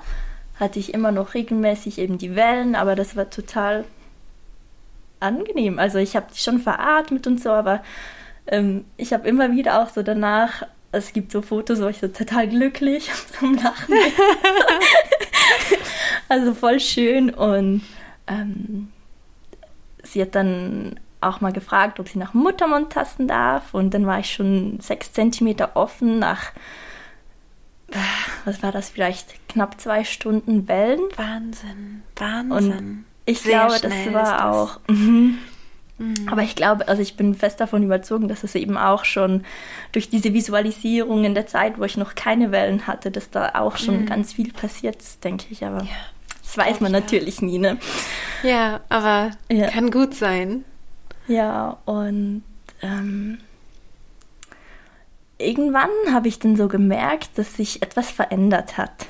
[0.58, 3.84] hatte ich immer noch regelmäßig eben die Wellen, aber das war total
[5.20, 5.78] angenehm.
[5.78, 7.82] Also ich habe schon veratmet und so, aber
[8.46, 12.08] ähm, ich habe immer wieder auch so danach, es gibt so Fotos, wo ich so
[12.08, 13.98] total glücklich zum Lachen bin.
[16.28, 17.82] also voll schön und
[18.26, 18.92] ähm,
[20.02, 24.18] sie hat dann auch mal gefragt, ob sie nach Muttermund tasten darf und dann war
[24.18, 26.52] ich schon sechs Zentimeter offen nach
[28.44, 31.00] was war das, vielleicht knapp zwei Stunden Wellen.
[31.16, 32.72] Wahnsinn, Wahnsinn.
[32.72, 34.42] Und ich Sehr glaube, das war das.
[34.42, 34.80] auch.
[34.88, 35.38] Mhm.
[35.98, 36.14] Mhm.
[36.26, 39.44] Aber ich glaube, also ich bin fest davon überzogen, dass es eben auch schon
[39.92, 43.76] durch diese Visualisierung in der Zeit, wo ich noch keine Wellen hatte, dass da auch
[43.76, 44.06] schon mhm.
[44.06, 45.64] ganz viel passiert ist, denke ich.
[45.64, 45.90] Aber ja.
[46.42, 47.00] das weiß man ja.
[47.00, 47.78] natürlich nie, ne?
[48.42, 49.68] Ja, aber ja.
[49.68, 50.64] kann gut sein.
[51.28, 52.42] Ja, und
[52.82, 53.38] ähm,
[55.42, 59.06] irgendwann habe ich dann so gemerkt, dass sich etwas verändert hat.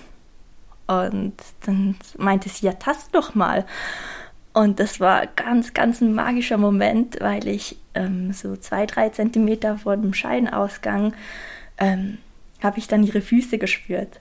[0.86, 3.64] Und dann meinte sie, ja, tast doch mal.
[4.52, 9.78] Und das war ganz, ganz ein magischer Moment, weil ich ähm, so zwei, drei Zentimeter
[9.78, 11.14] vor dem Scheinausgang
[11.78, 12.18] ähm,
[12.62, 14.20] habe ich dann ihre Füße gespürt.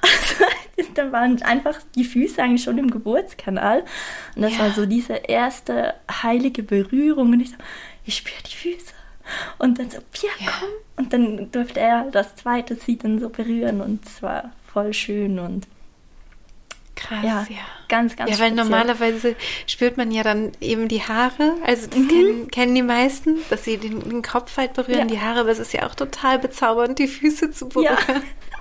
[0.00, 3.84] Also, da waren einfach die Füße eigentlich schon im Geburtskanal.
[4.34, 4.60] Und das ja.
[4.60, 7.32] war so diese erste heilige Berührung.
[7.32, 7.56] Und ich so,
[8.06, 8.94] ich spüre die Füße.
[9.58, 10.68] Und dann so, ja, ja, komm.
[10.96, 15.38] Und dann durfte er das zweite sie dann so berühren und es war voll schön
[15.38, 15.66] und
[16.96, 17.62] Krass, ja, ja.
[17.88, 18.64] Ganz, ganz Ja, weil speziell.
[18.64, 21.54] normalerweise spürt man ja dann eben die Haare.
[21.64, 22.08] Also das mhm.
[22.08, 25.04] kennen, kennen, die meisten, dass sie den, den Kopf halt berühren, ja.
[25.06, 27.96] die Haare, aber es ist ja auch total bezaubernd, die Füße zu berühren.
[28.06, 28.22] Ja.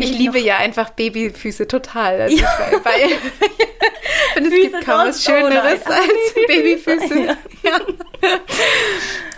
[0.00, 2.22] ich liebe ja einfach Babyfüße total.
[2.22, 2.48] Also ja.
[2.70, 3.04] ich, weil,
[4.36, 7.24] und es Füße gibt kaum was Schöneres so als Babyfüße.
[7.24, 7.36] Ja.
[7.62, 7.78] ja.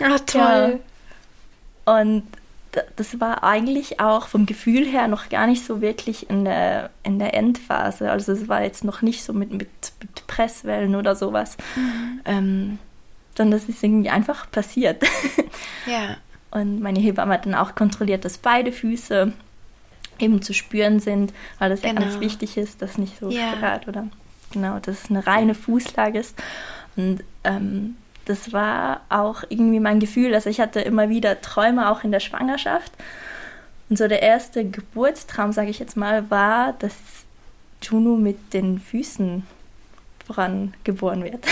[0.01, 0.79] Ach, toll.
[1.85, 1.99] Ja.
[1.99, 2.23] Und
[2.95, 7.19] das war eigentlich auch vom Gefühl her noch gar nicht so wirklich in der, in
[7.19, 8.09] der Endphase.
[8.09, 9.69] Also es war jetzt noch nicht so mit, mit,
[10.01, 11.57] mit Presswellen oder sowas.
[11.75, 12.21] Mhm.
[12.25, 12.79] Ähm,
[13.37, 15.03] sondern das ist irgendwie einfach passiert.
[15.85, 16.17] Ja.
[16.53, 19.33] Und meine Hebamme hat dann auch kontrolliert, dass beide Füße
[20.19, 21.95] eben zu spüren sind, weil das genau.
[21.95, 23.53] ja ganz wichtig ist, dass nicht so ja.
[23.53, 24.07] Sprat oder
[24.51, 26.35] genau, dass es eine reine Fußlage ist.
[26.95, 30.35] Und ähm, das war auch irgendwie mein Gefühl.
[30.35, 32.91] Also ich hatte immer wieder Träume auch in der Schwangerschaft.
[33.89, 36.95] Und so der erste Geburtstraum, sage ich jetzt mal, war, dass
[37.81, 39.43] Juno mit den Füßen
[40.25, 41.43] voran geboren wird.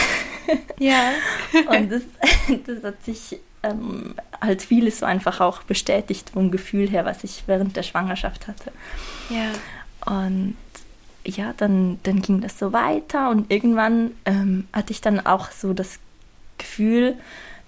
[0.78, 1.12] Ja.
[1.70, 2.04] Und das,
[2.68, 7.44] das hat sich ähm, halt vieles so einfach auch bestätigt vom Gefühl her, was ich
[7.48, 8.72] während der Schwangerschaft hatte.
[9.30, 9.52] Ja.
[10.06, 10.56] Und
[11.26, 15.74] ja, dann, dann ging das so weiter und irgendwann ähm, hatte ich dann auch so
[15.74, 16.00] das
[16.58, 17.16] Gefühl,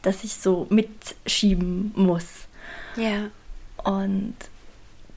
[0.01, 2.47] dass ich so mitschieben muss.
[2.95, 3.29] Ja.
[3.84, 4.36] Und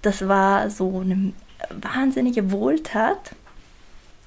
[0.02, 1.32] das war so eine
[1.70, 3.34] wahnsinnige Wohltat,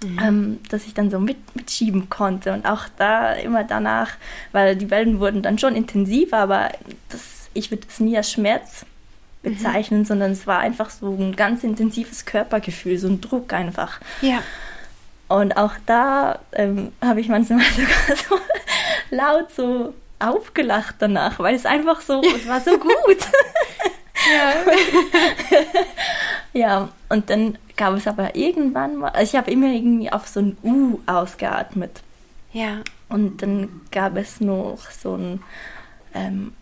[0.03, 0.19] mhm.
[0.21, 2.53] ähm, dass ich dann so mit, mitschieben konnte.
[2.53, 4.11] Und auch da immer danach,
[4.51, 6.69] weil die Wellen wurden dann schon intensiver, aber
[7.09, 8.85] das, ich würde es nie als Schmerz
[9.43, 9.55] mhm.
[9.55, 10.05] bezeichnen, mhm.
[10.05, 13.99] sondern es war einfach so ein ganz intensives Körpergefühl, so ein Druck einfach.
[14.21, 14.41] Ja.
[15.27, 18.39] Und auch da ähm, habe ich manchmal sogar so
[19.11, 22.91] laut so aufgelacht danach, weil es einfach so, es war so gut.
[24.33, 24.53] ja.
[26.53, 30.39] ja, und dann gab es aber irgendwann mal, also ich habe immer irgendwie auf so
[30.41, 32.01] ein U ausgeatmet.
[32.51, 32.79] Ja.
[33.07, 35.41] Und dann gab es noch so ein
[36.13, 36.53] ähm,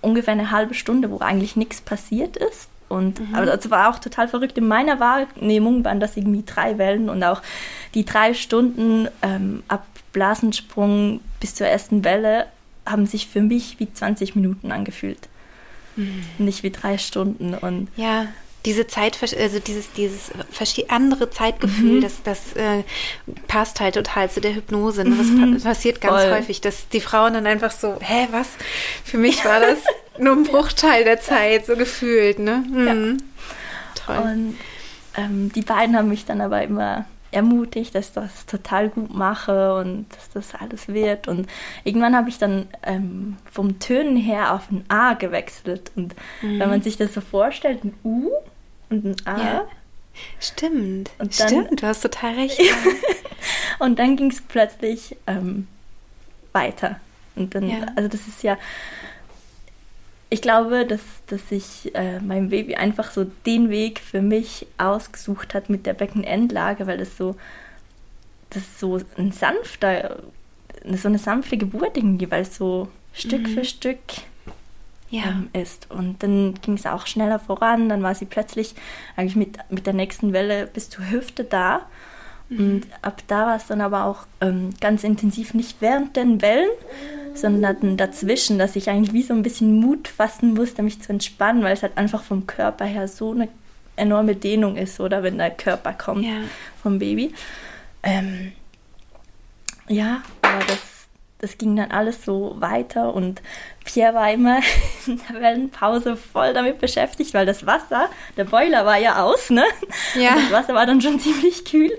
[0.00, 2.68] ungefähr eine halbe Stunde, wo eigentlich nichts passiert ist.
[2.88, 3.34] Und mhm.
[3.34, 4.58] aber das war auch total verrückt.
[4.58, 7.42] In meiner Wahrnehmung waren das irgendwie drei Wellen und auch
[7.94, 12.46] die drei Stunden ähm, ab Blasensprung bis zur ersten Welle
[12.86, 15.28] haben sich für mich wie 20 Minuten angefühlt.
[15.96, 16.24] Mhm.
[16.38, 17.54] Nicht wie drei Stunden.
[17.54, 18.26] Und ja,
[18.64, 20.30] diese Zeit, also dieses, dieses
[20.88, 22.00] andere Zeitgefühl, mhm.
[22.00, 22.82] das, das äh,
[23.46, 25.04] passt halt total zu der Hypnose.
[25.04, 25.16] Ne?
[25.16, 25.60] Das mhm.
[25.62, 26.32] passiert ganz Voll.
[26.32, 28.48] häufig, dass die Frauen dann einfach so, hä, was?
[29.04, 29.78] Für mich war das
[30.18, 32.64] nur ein Bruchteil der Zeit, so gefühlt, ne?
[32.70, 32.86] Mhm.
[32.86, 32.94] Ja.
[34.06, 34.32] Toll.
[34.32, 34.58] Und
[35.16, 39.74] ähm, die beiden haben mich dann aber immer ermutigt, dass ich das total gut mache
[39.74, 41.28] und dass das alles wird.
[41.28, 41.48] Und
[41.82, 45.90] irgendwann habe ich dann ähm, vom Tönen her auf ein A gewechselt.
[45.96, 46.60] Und mhm.
[46.60, 48.30] wenn man sich das so vorstellt, ein U
[48.90, 49.42] und ein A.
[49.42, 49.68] Ja.
[50.38, 51.10] Stimmt.
[51.18, 52.60] Und dann, Stimmt, du hast total recht.
[53.80, 55.66] und dann ging es plötzlich ähm,
[56.52, 57.00] weiter.
[57.34, 57.86] Und dann, ja.
[57.96, 58.56] also das ist ja
[60.34, 65.54] ich glaube, dass, dass ich äh, mein Baby einfach so den Weg für mich ausgesucht
[65.54, 67.36] hat mit der Beckenendlage, weil das so,
[68.50, 70.24] das so ein sanfter,
[70.92, 73.46] so eine sanfte Geburt irgendwie, weil es so Stück mhm.
[73.46, 74.00] für Stück
[75.14, 75.24] ja.
[75.28, 75.90] ähm, ist.
[75.90, 78.74] Und dann ging es auch schneller voran, dann war sie plötzlich
[79.16, 81.86] eigentlich mit, mit der nächsten Welle bis zur Hüfte da.
[82.48, 82.58] Mhm.
[82.58, 86.70] Und ab da war es dann aber auch ähm, ganz intensiv, nicht während den Wellen,
[87.34, 91.62] sondern dazwischen, dass ich eigentlich wie so ein bisschen Mut fassen musste, mich zu entspannen,
[91.62, 93.48] weil es halt einfach vom Körper her so eine
[93.96, 96.38] enorme Dehnung ist, oder wenn der Körper kommt ja.
[96.82, 97.32] vom Baby.
[98.02, 98.52] Ähm,
[99.88, 100.93] ja, aber das,
[101.44, 103.42] das ging dann alles so weiter und
[103.84, 104.60] Pierre war immer
[105.06, 109.64] in der Wellenpause voll damit beschäftigt, weil das Wasser, der Boiler war ja aus, ne?
[110.14, 110.30] Ja.
[110.30, 111.92] Und das Wasser war dann schon ziemlich kühl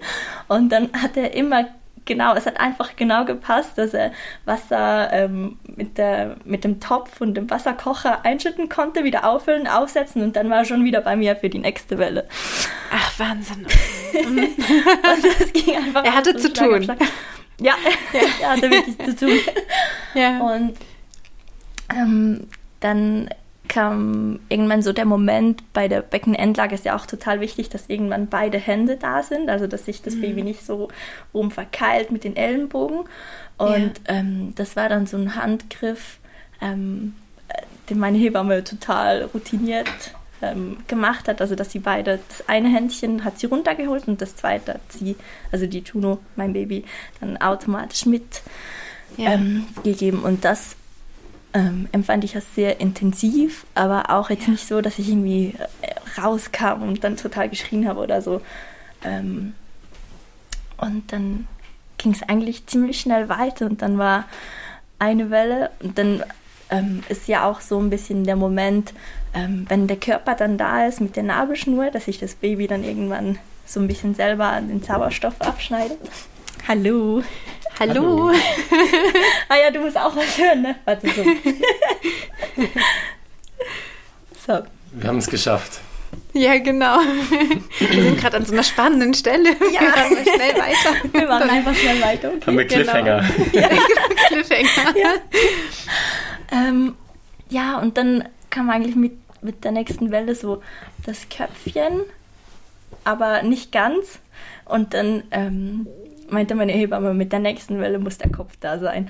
[0.48, 1.68] und dann hat er immer
[2.06, 4.12] genau, es hat einfach genau gepasst, dass er
[4.46, 10.24] Wasser ähm, mit, der, mit dem Topf und dem Wasserkocher einschütten konnte, wieder auffüllen, aufsetzen
[10.24, 12.28] und dann war er schon wieder bei mir für die nächste Welle.
[12.92, 13.68] Ach, Wahnsinn.
[15.04, 16.88] also es ging einfach er hatte zu tun.
[17.60, 17.76] Ja,
[18.14, 19.40] ja, er hatte wirklich zu tun.
[20.14, 20.40] Ja.
[20.40, 20.78] Und
[21.94, 22.48] ähm,
[22.80, 23.30] dann
[23.68, 28.28] kam irgendwann so der Moment, bei der Beckenendlage ist ja auch total wichtig, dass irgendwann
[28.28, 30.22] beide Hände da sind, also dass sich das mhm.
[30.22, 30.88] Baby nicht so
[31.34, 33.10] oben verkeilt mit den Ellenbogen.
[33.58, 34.16] Und ja.
[34.16, 36.20] ähm, das war dann so ein Handgriff,
[36.62, 37.16] ähm,
[37.90, 40.16] den meine Hebamme total routiniert
[40.52, 44.36] ähm, gemacht hat, also dass sie beide, das eine Händchen hat sie runtergeholt und das
[44.36, 45.16] zweite hat sie,
[45.52, 46.86] also die Tuno, mein Baby,
[47.20, 48.42] dann automatisch mit
[49.18, 49.34] ja.
[49.34, 49.66] Ähm.
[50.24, 50.76] Und das
[51.54, 54.52] ähm, empfand ich als sehr intensiv, aber auch jetzt ja.
[54.52, 58.42] nicht so, dass ich irgendwie äh, rauskam und dann total geschrien habe oder so.
[59.04, 59.54] Ähm,
[60.78, 61.48] und dann
[61.98, 64.26] ging es eigentlich ziemlich schnell weiter und dann war
[65.00, 66.24] eine Welle und dann
[66.70, 68.94] ähm, ist ja auch so ein bisschen der Moment,
[69.34, 72.84] ähm, wenn der Körper dann da ist mit der Nabelschnur, dass sich das Baby dann
[72.84, 76.00] irgendwann so ein bisschen selber den Sauerstoff abschneidet.
[76.68, 77.22] Hallo.
[77.80, 78.04] Hallo.
[78.04, 78.30] Hallo.
[79.50, 80.76] ah ja, du musst auch was hören, ne?
[80.86, 81.24] Warte so.
[84.48, 84.60] so.
[84.94, 85.82] Wir haben es geschafft.
[86.34, 87.00] Ja, genau.
[87.80, 89.50] Wir sind gerade an so einer spannenden Stelle.
[89.74, 90.96] Ja, wir schnell weiter.
[91.12, 92.30] Wir machen einfach schnell weiter.
[92.30, 92.46] Okay.
[92.46, 93.26] Haben wir Cliffhanger.
[93.52, 93.68] Genau.
[93.68, 93.70] Ja,
[94.28, 94.98] Cliffhanger.
[94.98, 95.14] Ja.
[96.52, 96.96] Ähm,
[97.50, 100.62] ja, und dann kam eigentlich mit, mit der nächsten Welle so
[101.06, 102.02] das Köpfchen,
[103.04, 104.20] aber nicht ganz.
[104.66, 105.88] Und dann ähm,
[106.30, 109.10] meinte meine Hebamme, mit der nächsten Welle muss der Kopf da sein.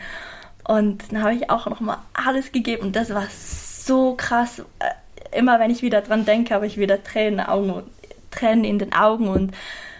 [0.67, 4.59] Und dann habe ich auch nochmal alles gegeben und das war so krass.
[4.79, 7.83] Äh, immer wenn ich wieder dran denke, habe ich wieder Tränen, Augen,
[8.31, 9.53] Tränen in den Augen und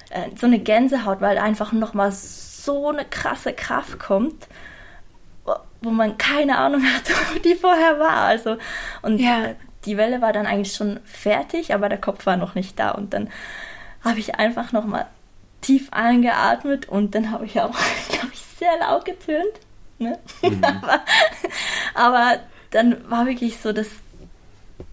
[0.09, 4.47] äh, so eine Gänsehaut, weil einfach nochmal so eine krasse Kraft kommt,
[5.81, 8.25] wo man keine Ahnung hatte, wo die vorher war.
[8.25, 8.57] Also,
[9.01, 9.53] und ja.
[9.85, 12.91] die Welle war dann eigentlich schon fertig, aber der Kopf war noch nicht da.
[12.91, 13.29] Und dann
[14.03, 15.07] habe ich einfach nochmal
[15.61, 17.75] tief eingeatmet und dann habe ich auch,
[18.09, 19.59] glaube ich, sehr laut getönt.
[19.97, 20.19] Ne?
[20.41, 20.63] Mhm.
[20.81, 21.01] aber,
[21.93, 22.39] aber
[22.71, 23.87] dann war wirklich so, dass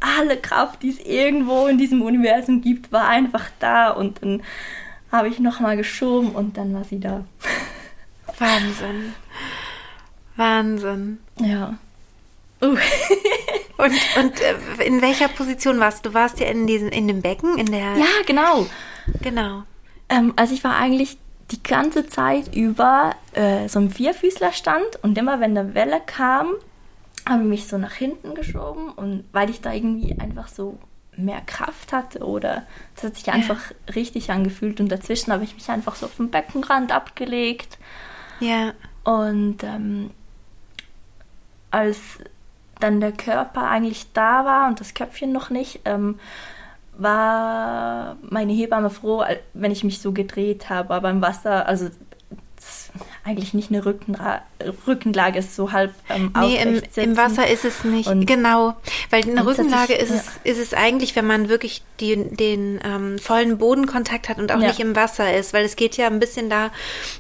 [0.01, 4.43] alle Kraft, die es irgendwo in diesem Universum gibt, war einfach da und dann
[5.11, 7.25] habe ich nochmal geschoben und dann war sie da.
[8.39, 9.15] Wahnsinn.
[10.37, 11.19] Wahnsinn.
[11.39, 11.79] Ja.
[12.63, 12.67] Uh.
[13.79, 16.11] und und äh, in welcher Position warst du?
[16.11, 17.97] Du warst ja in, diesem, in dem Becken, in der.
[17.97, 18.67] Ja, genau.
[19.21, 19.65] Genau.
[20.09, 21.19] Ähm, also ich war eigentlich
[21.51, 26.49] die ganze Zeit über äh, so im Vierfüßlerstand und immer wenn eine Welle kam,
[27.29, 30.79] habe ich mich so nach hinten geschoben und weil ich da irgendwie einfach so
[31.17, 33.35] mehr Kraft hatte oder das hat sich ja.
[33.35, 33.61] einfach
[33.95, 37.79] richtig angefühlt und dazwischen habe ich mich einfach so auf den Beckenrand abgelegt.
[38.41, 38.73] Ja.
[39.05, 40.11] Und ähm,
[41.73, 42.19] als
[42.81, 46.19] dann der Körper eigentlich da war und das Köpfchen noch nicht, ähm,
[46.97, 50.95] war meine Hebamme froh, wenn ich mich so gedreht habe.
[50.95, 51.89] Aber im Wasser, also
[53.25, 54.43] eigentlich nicht eine Rückenra
[54.87, 58.09] Rückenlage ist so halb ähm, Nee, im, im, Wasser ist es nicht.
[58.09, 58.75] Und genau,
[59.11, 63.59] weil eine Rückenlage ist, es, ist es eigentlich, wenn man wirklich die, den ähm, vollen
[63.59, 64.69] Bodenkontakt hat und auch ja.
[64.69, 66.71] nicht im Wasser ist, weil es geht ja ein bisschen da,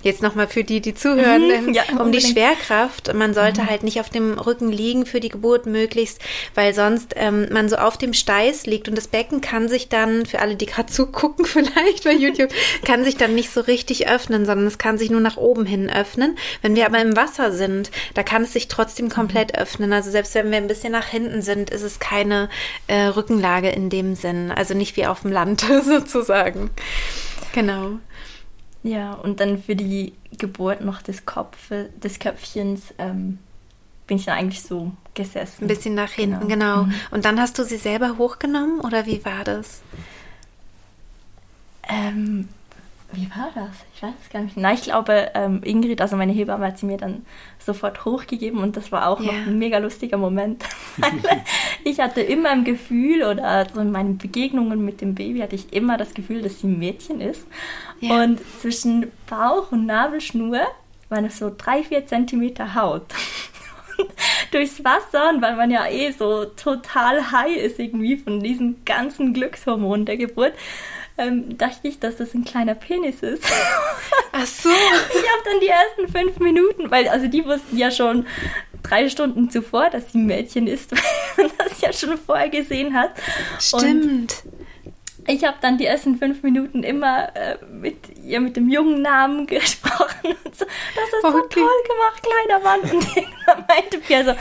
[0.02, 2.14] jetzt nochmal für die, die zuhören, mhm, ja, um unbedingt.
[2.24, 3.12] die Schwerkraft.
[3.14, 3.70] Man sollte mhm.
[3.70, 6.20] halt nicht auf dem Rücken liegen für die Geburt möglichst,
[6.54, 10.26] weil sonst ähm, man so auf dem Steiß liegt und das Becken kann sich dann,
[10.26, 12.50] für alle, die gerade zugucken vielleicht bei YouTube,
[12.84, 15.88] kann sich dann nicht so richtig öffnen, sondern es kann sich nur nach oben hin
[15.92, 16.36] öffnen.
[16.60, 19.58] Wenn wir aber im Wasser sind, da kann es sich trotzdem komplett mhm.
[19.58, 19.92] öffnen.
[19.92, 22.48] Also selbst wenn wir ein bisschen nach hinten sind, ist es keine
[22.86, 24.50] äh, Rückenlage in dem Sinn.
[24.50, 26.70] Also nicht wie auf dem Land sozusagen.
[27.52, 27.98] Genau.
[28.82, 33.38] Ja, und dann für die Geburt noch des Kopfes, des Köpfchens ähm,
[34.06, 35.64] bin ich dann eigentlich so gesessen.
[35.64, 36.82] Ein bisschen nach hinten, genau.
[36.82, 36.84] genau.
[36.84, 36.94] Mhm.
[37.10, 39.82] Und dann hast du sie selber hochgenommen oder wie war das?
[41.88, 42.48] Ähm,
[43.12, 43.70] wie war das?
[43.94, 44.56] Ich weiß es gar nicht.
[44.56, 47.26] Nein, ich glaube, ähm, Ingrid, also meine Hebamme, hat sie mir dann
[47.58, 49.26] sofort hochgegeben und das war auch ja.
[49.26, 50.64] noch ein mega lustiger Moment.
[51.84, 55.72] ich hatte immer ein Gefühl oder so in meinen Begegnungen mit dem Baby hatte ich
[55.72, 57.46] immer das Gefühl, dass sie ein Mädchen ist.
[58.00, 58.22] Ja.
[58.22, 60.60] Und zwischen Bauch und Nabelschnur
[61.08, 63.04] waren es so drei, vier Zentimeter Haut.
[64.50, 69.32] durchs Wasser und weil man ja eh so total high ist irgendwie von diesen ganzen
[69.32, 70.52] Glückshormonen der Geburt,
[71.18, 73.44] ähm, dachte ich, dass das ein kleiner Penis ist.
[74.32, 74.70] Ach so.
[74.70, 78.26] Ich habe dann die ersten fünf Minuten, weil also die wussten ja schon
[78.82, 80.90] drei Stunden zuvor, dass sie ein Mädchen ist,
[81.36, 83.12] weil man das ja schon vorher gesehen hat.
[83.58, 83.84] Stimmt.
[83.84, 84.42] Und
[85.26, 89.46] ich habe dann die ersten fünf Minuten immer äh, mit ihr mit dem jungen Namen
[89.48, 91.32] gesprochen und so, das ist okay.
[91.32, 92.80] so toll gemacht, kleiner Mann.
[92.80, 94.36] Und irgendwann meinte Pierre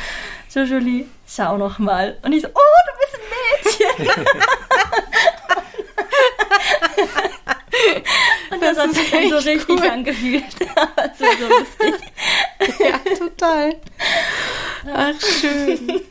[0.49, 2.17] so, so Julie, schau noch mal.
[2.24, 4.26] Und ich so, oh, du bist ein Mädchen.
[8.51, 9.89] und das, das hat sich dann so richtig cool.
[9.89, 10.43] angefühlt.
[10.95, 11.95] das ist so lustig.
[12.80, 13.76] ja, total.
[14.93, 16.01] Ach, schön.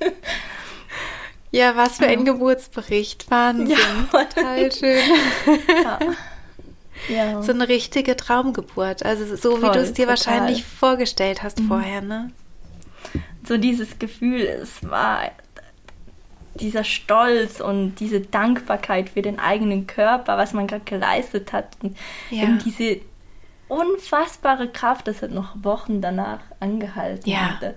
[1.50, 3.30] Ja, was für ein Geburtsbericht.
[3.30, 3.76] Wahnsinn.
[3.76, 4.24] Ja.
[4.24, 5.02] Total schön.
[5.82, 5.98] Ja.
[7.08, 7.42] ja.
[7.42, 9.04] So eine richtige Traumgeburt.
[9.04, 10.08] Also so Voll, wie du es dir total.
[10.08, 11.68] wahrscheinlich vorgestellt hast mhm.
[11.68, 12.30] vorher, ne?
[13.46, 15.32] So dieses Gefühl, es war
[16.60, 21.76] dieser Stolz und diese Dankbarkeit für den eigenen Körper, was man gerade geleistet hat.
[21.82, 21.96] Und
[22.30, 22.44] ja.
[22.44, 23.00] eben diese
[23.68, 27.50] unfassbare Kraft, das hat noch Wochen danach angehalten ja.
[27.50, 27.74] hatte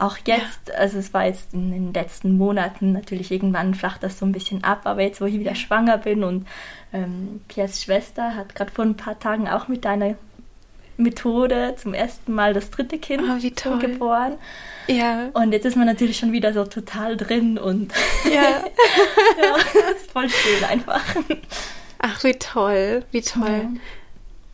[0.00, 0.74] auch jetzt, ja.
[0.74, 4.64] also es war jetzt in den letzten Monaten, natürlich irgendwann flacht das so ein bisschen
[4.64, 6.46] ab, aber jetzt, wo ich wieder schwanger bin und
[6.92, 10.14] ähm, Piers Schwester hat gerade vor ein paar Tagen auch mit deiner
[10.96, 14.34] Methode zum ersten Mal das dritte Kind oh, geboren.
[14.90, 15.30] Ja.
[15.34, 17.92] Und jetzt ist man natürlich schon wieder so total drin und
[18.24, 21.02] ja, ja das ist voll schön einfach.
[21.98, 23.68] Ach, wie toll, wie toll.
[23.74, 23.80] Ja.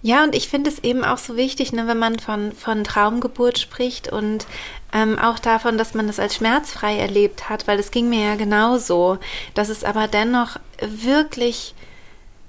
[0.02, 3.58] Ja, und ich finde es eben auch so wichtig, ne, wenn man von, von Traumgeburt
[3.58, 4.46] spricht und
[4.92, 8.36] ähm, auch davon, dass man das als schmerzfrei erlebt hat, weil es ging mir ja
[8.36, 9.18] genauso,
[9.54, 11.74] dass es aber dennoch wirklich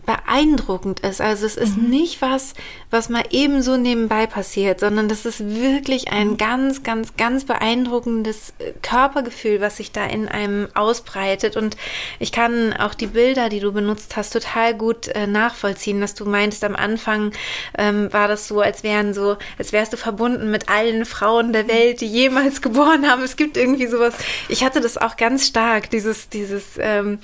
[0.07, 1.19] beeindruckend ist.
[1.19, 1.89] Also es ist mhm.
[1.89, 2.53] nicht was,
[2.89, 6.37] was mal ebenso nebenbei passiert, sondern das ist wirklich ein mhm.
[6.37, 11.57] ganz, ganz, ganz beeindruckendes äh, Körpergefühl, was sich da in einem ausbreitet.
[11.57, 11.75] Und
[12.19, 16.23] ich kann auch die Bilder, die du benutzt hast, total gut äh, nachvollziehen, dass du
[16.23, 17.33] meintest, am Anfang
[17.77, 21.67] ähm, war das so, als wären so, als wärst du verbunden mit allen Frauen der
[21.67, 23.23] Welt, die jemals geboren haben.
[23.23, 24.15] Es gibt irgendwie sowas.
[24.47, 27.19] Ich hatte das auch ganz stark, dieses, dieses, ähm,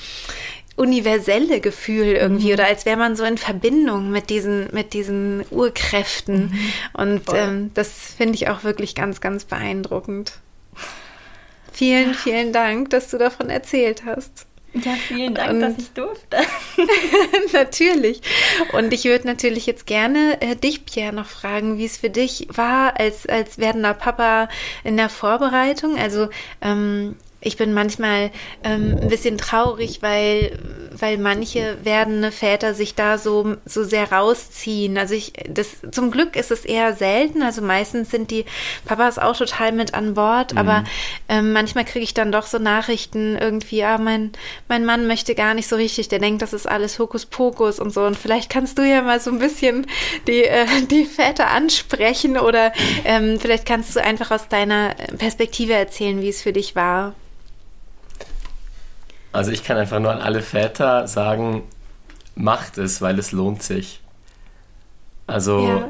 [0.75, 2.53] universelle Gefühl irgendwie mhm.
[2.53, 6.59] oder als wäre man so in Verbindung mit diesen mit diesen Urkräften mhm.
[6.93, 10.33] und ähm, das finde ich auch wirklich ganz ganz beeindruckend.
[11.71, 14.47] Vielen vielen Dank, dass du davon erzählt hast.
[14.73, 16.37] Ja, vielen Dank, und, dass ich durfte.
[17.53, 18.21] natürlich.
[18.71, 22.47] Und ich würde natürlich jetzt gerne äh, dich, Pierre, noch fragen, wie es für dich
[22.49, 24.49] war als, als werdender Papa
[24.83, 25.97] in der Vorbereitung.
[25.97, 26.29] Also
[26.61, 28.31] ähm, ich bin manchmal
[28.63, 30.57] ähm, ein bisschen traurig, weil,
[30.97, 34.97] weil manche werdende Väter sich da so, so sehr rausziehen.
[34.97, 37.43] Also ich, das, zum Glück ist es eher selten.
[37.43, 38.45] Also meistens sind die
[38.85, 40.59] Papas auch total mit an Bord, mhm.
[40.59, 40.83] aber
[41.27, 44.31] ähm, manchmal kriege ich dann doch so Nachrichten irgendwie, ja, mein,
[44.69, 48.03] mein Mann möchte gar nicht so richtig, der denkt, das ist alles Hokuspokus und so.
[48.03, 49.85] Und vielleicht kannst du ja mal so ein bisschen
[50.27, 52.71] die, äh, die Väter ansprechen oder
[53.03, 57.15] ähm, vielleicht kannst du einfach aus deiner Perspektive erzählen, wie es für dich war.
[59.33, 61.63] Also ich kann einfach nur an alle Väter sagen,
[62.35, 63.99] macht es, weil es lohnt sich.
[65.27, 65.89] Also ja.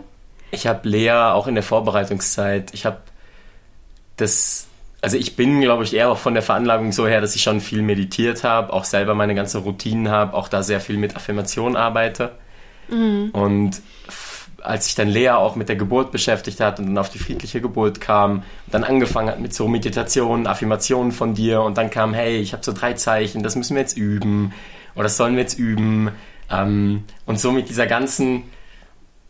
[0.52, 2.98] ich habe Lea auch in der Vorbereitungszeit, ich habe
[4.18, 4.68] das,
[5.02, 7.60] also ich bin, glaube ich, eher auch von der Veranlagung so her, dass ich schon
[7.62, 11.76] viel meditiert habe, auch selber meine ganze Routinen habe, auch da sehr viel mit Affirmation
[11.76, 12.32] arbeite.
[12.88, 13.32] Mhm.
[13.32, 13.82] Und
[14.64, 17.62] als sich dann Lea auch mit der Geburt beschäftigt hat und dann auf die friedliche
[17.62, 22.38] Geburt kam, dann angefangen hat mit so Meditationen, Affirmationen von dir und dann kam, hey,
[22.38, 24.54] ich habe so drei Zeichen, das müssen wir jetzt üben
[24.96, 26.12] oder das sollen wir jetzt üben.
[26.50, 28.44] Ähm, und so mit dieser ganzen,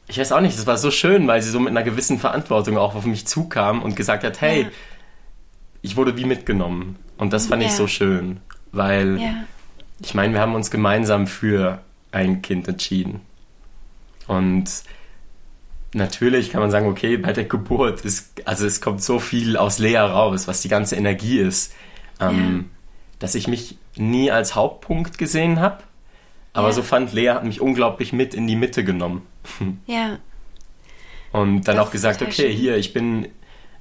[0.08, 2.78] ich weiß auch nicht, das war so schön, weil sie so mit einer gewissen Verantwortung
[2.78, 4.70] auch auf mich zukam und gesagt hat, hey, ja.
[5.82, 6.98] ich wurde wie mitgenommen.
[7.18, 7.70] Und das fand ja.
[7.70, 8.40] ich so schön,
[8.72, 9.34] weil ja.
[10.00, 11.80] ich meine, wir haben uns gemeinsam für
[12.12, 13.22] ein Kind entschieden.
[14.28, 14.70] Und
[15.94, 19.80] natürlich kann man sagen, okay, bei der Geburt ist, also es kommt so viel aus
[19.80, 21.74] Lea raus, was die ganze Energie ist,
[22.20, 22.64] ähm, ja.
[23.20, 25.84] dass ich mich nie als Hauptpunkt gesehen habe.
[26.54, 26.74] Aber ja.
[26.74, 29.26] so fand Lea hat mich unglaublich mit in die Mitte genommen.
[29.88, 30.20] Ja.
[31.32, 32.52] Und dann das auch gesagt, okay, schön.
[32.52, 33.28] hier, ich bin,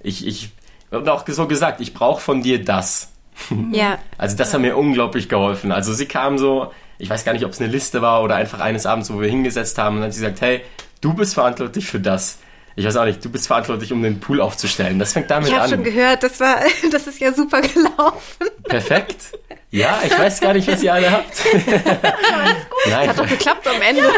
[0.01, 0.53] ich, ich,
[0.91, 3.13] und auch so gesagt, ich brauche von dir das.
[3.73, 3.99] Ja.
[4.17, 4.55] Also das ja.
[4.55, 5.71] hat mir unglaublich geholfen.
[5.71, 8.61] Also sie kam so, ich weiß gar nicht, ob es eine Liste war oder einfach
[8.61, 10.63] eines Abends, wo wir hingesetzt haben und dann hat sie gesagt, hey,
[11.03, 12.38] du bist verantwortlich für das.
[12.74, 14.98] Ich weiß auch nicht, du bist verantwortlich, um den Pool aufzustellen.
[14.98, 15.66] Das fängt damit ich an.
[15.66, 18.46] Ich habe schon gehört, das war, das ist ja super gelaufen.
[18.64, 19.38] Perfekt.
[19.70, 21.44] Ja, ich weiß gar nicht, was ihr alle habt.
[21.55, 22.57] Nein.
[22.86, 24.03] Das hat doch geklappt am Ende.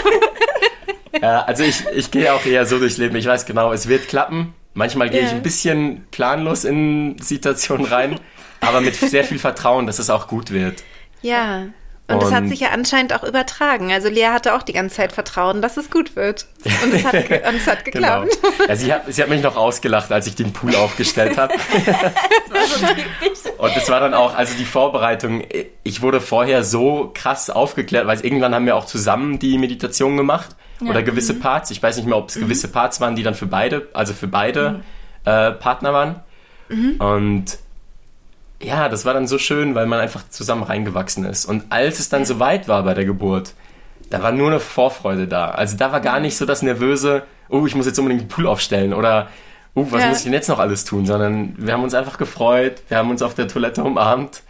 [1.22, 3.14] Ja, also ich, ich gehe auch eher so durchs Leben.
[3.14, 4.52] Ich weiß genau, es wird klappen.
[4.74, 5.28] Manchmal gehe yeah.
[5.28, 8.18] ich ein bisschen planlos in Situationen rein,
[8.60, 10.82] aber mit sehr viel Vertrauen, dass es auch gut wird.
[11.22, 11.66] Ja.
[12.06, 13.90] Und, es hat sich ja anscheinend auch übertragen.
[13.90, 16.46] Also Lea hatte auch die ganze Zeit Vertrauen, dass es gut wird.
[16.82, 18.28] Und es hat, und es hat geklappt.
[18.42, 18.68] Genau.
[18.68, 21.54] Ja, sie, hat, sie hat mich noch ausgelacht, als ich den Pool aufgestellt habe.
[23.34, 25.44] so und es war dann auch, also die Vorbereitung,
[25.82, 30.56] ich wurde vorher so krass aufgeklärt, weil irgendwann haben wir auch zusammen die Meditation gemacht
[30.80, 30.90] ja.
[30.90, 31.40] oder gewisse mhm.
[31.40, 31.70] Parts.
[31.70, 32.42] Ich weiß nicht mehr, ob es mhm.
[32.42, 34.82] gewisse Parts waren, die dann für beide, also für beide mhm.
[35.24, 36.20] äh, Partner waren.
[36.68, 36.96] Mhm.
[36.98, 37.63] Und
[38.64, 41.44] ja, das war dann so schön, weil man einfach zusammen reingewachsen ist.
[41.44, 42.26] Und als es dann ja.
[42.26, 43.54] so weit war bei der Geburt,
[44.10, 45.50] da war nur eine Vorfreude da.
[45.50, 48.46] Also da war gar nicht so das nervöse, oh, ich muss jetzt unbedingt den Pool
[48.46, 49.28] aufstellen oder
[49.74, 50.08] oh, was ja.
[50.08, 53.10] muss ich denn jetzt noch alles tun, sondern wir haben uns einfach gefreut, wir haben
[53.10, 54.42] uns auf der Toilette umarmt.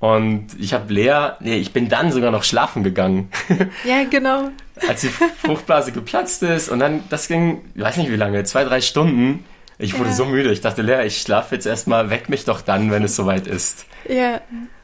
[0.00, 3.30] Und ich habe Lea, nee, ich bin dann sogar noch schlafen gegangen.
[3.84, 4.50] Ja, genau.
[4.86, 8.62] Als die Fruchtblase geplatzt ist und dann, das ging, ich weiß nicht wie lange, zwei,
[8.62, 9.44] drei Stunden.
[9.78, 10.16] Ich wurde ja.
[10.16, 10.52] so müde.
[10.52, 13.86] Ich dachte, Lea, ich schlafe jetzt erstmal, weck mich doch dann, wenn es soweit ist.
[14.08, 14.40] Ja.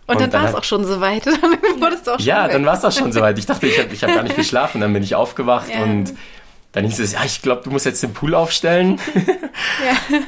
[0.07, 1.27] Und, und dann, dann war es auch schon soweit.
[1.73, 2.53] Dann wurdest du auch schon Ja, weg.
[2.53, 3.39] dann war es auch schon soweit.
[3.39, 4.83] Ich dachte, ich habe ich hab gar nicht geschlafen.
[4.83, 5.83] Dann bin ich aufgewacht ja.
[5.83, 6.13] und
[6.73, 8.99] dann hieß es, ja, ich glaube, du musst jetzt den Pool aufstellen.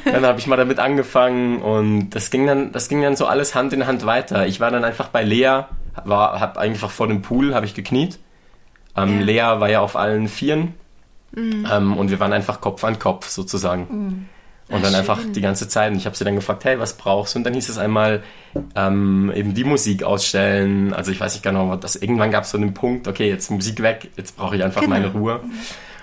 [0.06, 0.12] ja.
[0.12, 3.54] Dann habe ich mal damit angefangen und das ging dann, das ging dann so alles
[3.54, 4.46] Hand in Hand weiter.
[4.46, 5.64] Ich war dann einfach bei Lea,
[6.04, 8.18] war, habe einfach vor dem Pool, habe ich gekniet.
[8.96, 9.24] Ähm, ja.
[9.24, 10.74] Lea war ja auf allen Vieren
[11.32, 11.68] mhm.
[11.70, 13.86] ähm, und wir waren einfach Kopf an Kopf sozusagen.
[13.90, 14.28] Mhm.
[14.68, 15.00] Und dann schön.
[15.00, 15.92] einfach die ganze Zeit.
[15.92, 17.38] Und ich habe sie dann gefragt, hey, was brauchst du?
[17.38, 18.24] Und dann hieß es einmal
[18.74, 20.92] ähm, eben die Musik ausstellen.
[20.92, 23.80] Also ich weiß nicht genau, das irgendwann gab es so einen Punkt, okay, jetzt Musik
[23.80, 24.94] weg, jetzt brauche ich einfach genau.
[24.94, 25.40] meine Ruhe.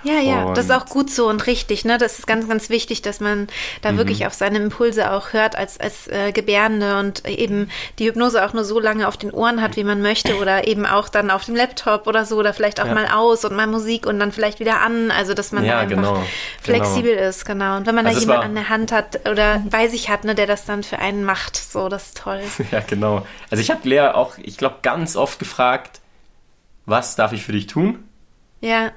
[0.03, 0.09] Mhm.
[0.09, 1.85] Ja, ja, und das ist auch gut so und richtig.
[1.85, 1.97] Ne?
[1.97, 3.47] Das ist ganz, ganz wichtig, dass man
[3.81, 3.97] da mhm.
[3.97, 8.53] wirklich auf seine Impulse auch hört als, als äh, Gebärende und eben die Hypnose auch
[8.53, 11.45] nur so lange auf den Ohren hat, wie man möchte oder eben auch dann auf
[11.45, 12.93] dem Laptop oder so oder vielleicht auch ja.
[12.93, 15.11] mal aus und mal Musik und dann vielleicht wieder an.
[15.11, 16.23] Also, dass man ja, einfach genau.
[16.61, 17.27] flexibel genau.
[17.29, 17.77] ist, genau.
[17.77, 20.35] Und wenn man also da jemanden an der Hand hat oder bei sich hat, ne,
[20.35, 22.41] der das dann für einen macht, so, das ist toll.
[22.71, 23.27] Ja, genau.
[23.51, 25.99] Also ich habe Lea auch, ich glaube, ganz oft gefragt,
[26.85, 28.03] was darf ich für dich tun?
[28.61, 28.91] Ja.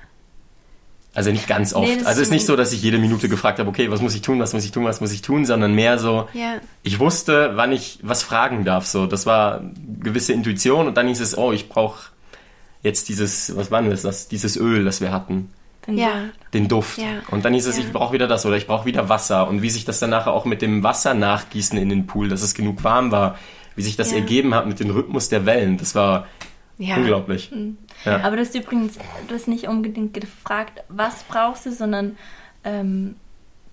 [1.17, 1.89] Also nicht ganz oft.
[1.89, 4.14] Nee, also es ist nicht so, dass ich jede Minute gefragt habe, okay, was muss
[4.14, 6.57] ich tun, was muss ich tun, was muss ich tun, sondern mehr so, ja.
[6.83, 8.87] ich wusste, wann ich was fragen darf.
[8.87, 9.62] So, das war
[10.01, 12.11] gewisse Intuition und dann hieß es, oh, ich brauche
[12.83, 15.51] jetzt dieses, was war denn das, dieses Öl, das wir hatten.
[15.87, 16.25] Den, ja.
[16.53, 16.99] Den Duft.
[16.99, 17.23] Ja.
[17.31, 19.49] Und dann hieß es, ich brauche wieder das oder ich brauche wieder Wasser.
[19.49, 22.43] Und wie sich das dann nachher auch mit dem Wasser nachgießen in den Pool, dass
[22.43, 23.39] es genug warm war,
[23.75, 26.27] wie sich das ergeben hat mit dem Rhythmus der Wellen, das war
[26.79, 27.51] unglaublich.
[27.53, 27.79] Mhm.
[28.05, 28.22] Ja.
[28.22, 32.16] Aber du hast übrigens, du hast nicht unbedingt gefragt, was brauchst du, sondern
[32.64, 33.16] ähm,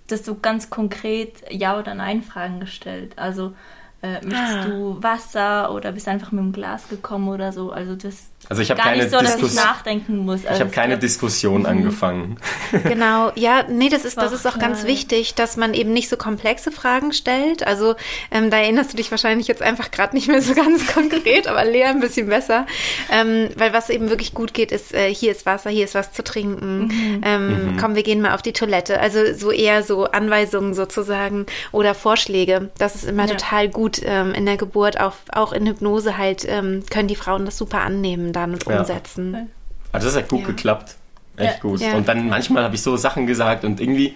[0.07, 3.13] dass du ganz konkret Ja- oder Nein-Fragen gestellt.
[3.17, 3.53] Also
[4.01, 4.65] äh, möchtest ah.
[4.65, 7.71] du Wasser oder bist einfach mit dem Glas gekommen oder so?
[7.71, 10.45] Also das also ich habe keine so, Diskus nachdenken muss.
[10.45, 11.65] Also ich habe keine Diskussion mhm.
[11.67, 12.37] angefangen.
[12.83, 16.17] Genau, ja, nee, das ist, das ist auch ganz wichtig, dass man eben nicht so
[16.17, 17.65] komplexe Fragen stellt.
[17.65, 17.95] Also
[18.31, 21.63] ähm, da erinnerst du dich wahrscheinlich jetzt einfach gerade nicht mehr so ganz konkret, aber
[21.65, 22.65] Lea ein bisschen besser.
[23.11, 26.11] Ähm, weil was eben wirklich gut geht, ist, äh, hier ist Wasser, hier ist was
[26.11, 26.87] zu trinken.
[26.87, 27.21] Mhm.
[27.23, 27.77] Ähm, mhm.
[27.77, 28.99] Komm, wir gehen mal auf die Toilette.
[28.99, 32.71] Also so eher so Anweisungen sozusagen oder Vorschläge.
[32.77, 33.35] Das ist immer ja.
[33.35, 34.99] total gut ähm, in der Geburt.
[34.99, 39.49] Auch, auch in Hypnose halt ähm, können die Frauen das super annehmen dann und umsetzen.
[39.91, 40.47] Also das hat gut ja.
[40.47, 40.95] geklappt.
[41.37, 41.81] Echt gut.
[41.81, 44.15] Und dann manchmal habe ich so Sachen gesagt und irgendwie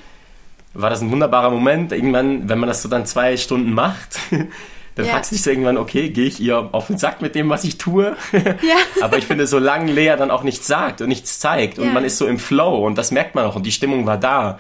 [0.74, 1.92] war das ein wunderbarer Moment.
[1.92, 4.20] Irgendwann, wenn man das so dann zwei Stunden macht,
[4.96, 5.12] dann ja.
[5.12, 7.64] fragst du dich so irgendwann, okay, gehe ich ihr auf den Sack mit dem, was
[7.64, 8.16] ich tue?
[8.32, 8.42] Ja.
[9.02, 12.18] Aber ich finde, solange Lea dann auch nichts sagt und nichts zeigt und man ist
[12.18, 14.60] so im Flow und das merkt man auch und die Stimmung war da,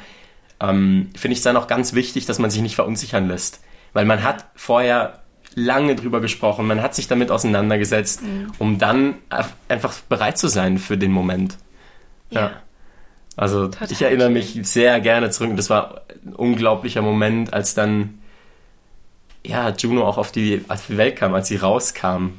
[0.59, 3.61] ähm, finde ich es dann auch ganz wichtig, dass man sich nicht verunsichern lässt.
[3.93, 5.21] Weil man hat vorher
[5.57, 8.51] lange drüber gesprochen, man hat sich damit auseinandergesetzt, mhm.
[8.59, 9.15] um dann
[9.67, 11.57] einfach bereit zu sein für den Moment.
[12.29, 12.41] Ja.
[12.41, 12.51] ja.
[13.35, 15.55] Also Total ich erinnere mich sehr gerne zurück.
[15.55, 18.19] Das war ein unglaublicher Moment, als dann
[19.43, 22.33] ja Juno auch auf die, auf die Welt kam, als sie rauskam.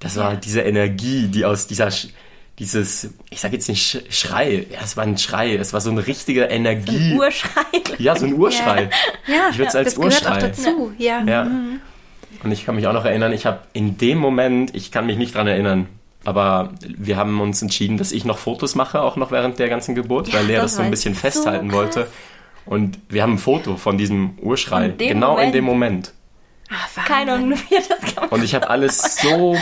[0.00, 0.36] Das war ja.
[0.36, 1.90] diese Energie, die aus dieser
[2.58, 6.06] dieses, ich sage jetzt nicht Schrei, ja, es war ein Schrei, es war so eine
[6.06, 6.92] richtige Energie.
[6.92, 7.98] So ein Urschrei.
[7.98, 8.90] Ja, so ein Urschrei.
[9.26, 10.36] Ja, ja ich würde es als das Urschrei.
[10.36, 11.22] Gehört auch dazu, ja.
[11.24, 11.44] ja.
[11.44, 11.80] Mhm.
[12.42, 15.16] Und ich kann mich auch noch erinnern, ich habe in dem Moment, ich kann mich
[15.16, 15.86] nicht dran erinnern,
[16.24, 19.94] aber wir haben uns entschieden, dass ich noch Fotos mache, auch noch während der ganzen
[19.94, 22.06] Geburt, ja, weil Lea das so ein bisschen festhalten so wollte.
[22.64, 25.46] Und wir haben ein Foto von diesem Urschrei, genau Moment.
[25.46, 26.12] in dem Moment.
[26.70, 29.56] Ach, Keine Ahnung, wie das kann Und ich habe alles so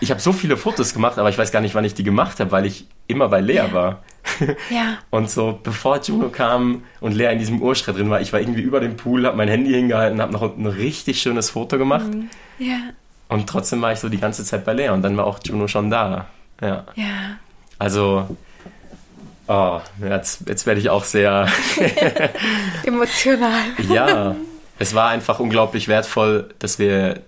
[0.00, 2.40] ich habe so viele Fotos gemacht, aber ich weiß gar nicht, wann ich die gemacht
[2.40, 3.72] habe, weil ich immer bei Lea ja.
[3.72, 4.02] war.
[4.70, 4.98] Ja.
[5.10, 8.60] Und so, bevor Juno kam und Lea in diesem Urschritt drin war, ich war irgendwie
[8.60, 12.06] über dem Pool, habe mein Handy hingehalten, habe noch ein richtig schönes Foto gemacht.
[12.12, 12.28] Mhm.
[12.58, 12.78] Ja.
[13.28, 15.68] Und trotzdem war ich so die ganze Zeit bei Lea und dann war auch Juno
[15.68, 16.26] schon da.
[16.60, 16.84] Ja.
[16.94, 17.38] Ja.
[17.78, 18.36] Also,
[19.48, 21.48] oh, jetzt, jetzt werde ich auch sehr
[22.84, 23.62] emotional.
[23.88, 24.36] ja,
[24.78, 27.22] es war einfach unglaublich wertvoll, dass wir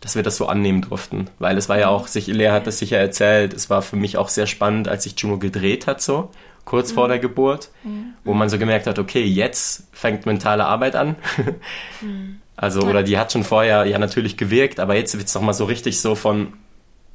[0.00, 1.28] dass wir das so annehmen durften.
[1.38, 4.16] Weil es war ja auch, sich, Lea hat das sicher erzählt, es war für mich
[4.16, 6.30] auch sehr spannend, als sich Juno gedreht hat, so
[6.64, 6.94] kurz mhm.
[6.94, 8.14] vor der Geburt, mhm.
[8.24, 11.16] wo man so gemerkt hat, okay, jetzt fängt mentale Arbeit an.
[12.00, 12.40] mhm.
[12.56, 15.64] Also, oder die hat schon vorher ja natürlich gewirkt, aber jetzt wird es nochmal so
[15.64, 16.52] richtig so von,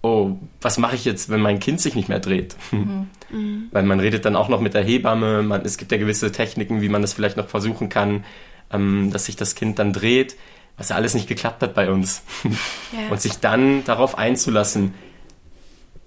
[0.01, 2.55] oh, was mache ich jetzt, wenn mein Kind sich nicht mehr dreht?
[2.71, 3.09] Mhm.
[3.31, 3.69] Mhm.
[3.71, 6.81] Weil man redet dann auch noch mit der Hebamme, man, es gibt ja gewisse Techniken,
[6.81, 8.23] wie man das vielleicht noch versuchen kann,
[8.71, 10.35] ähm, dass sich das Kind dann dreht
[10.77, 12.21] was ja alles nicht geklappt hat bei uns.
[12.43, 13.09] Ja.
[13.09, 14.93] Und sich dann darauf einzulassen,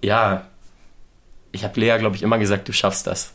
[0.03, 0.47] ja,
[1.53, 3.33] ich habe Lea, glaube ich, immer gesagt, du schaffst das.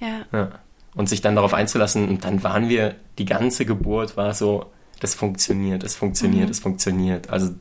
[0.00, 0.24] Ja.
[0.32, 0.50] ja.
[0.94, 4.70] Und sich dann darauf einzulassen, und dann waren wir, die ganze Geburt war so,
[5.00, 6.50] das funktioniert, es funktioniert, mhm.
[6.50, 7.30] es funktioniert.
[7.30, 7.54] Also,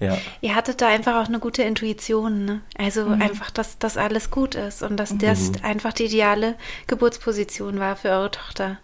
[0.00, 0.16] ja.
[0.40, 2.60] Ihr hattet da einfach auch eine gute Intuition, ne?
[2.76, 3.22] Also mhm.
[3.22, 5.64] einfach, dass das alles gut ist und dass das mhm.
[5.64, 6.56] einfach die ideale
[6.86, 8.78] Geburtsposition war für eure Tochter.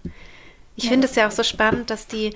[0.77, 0.91] Ich ja.
[0.91, 2.33] finde es ja auch so spannend, dass die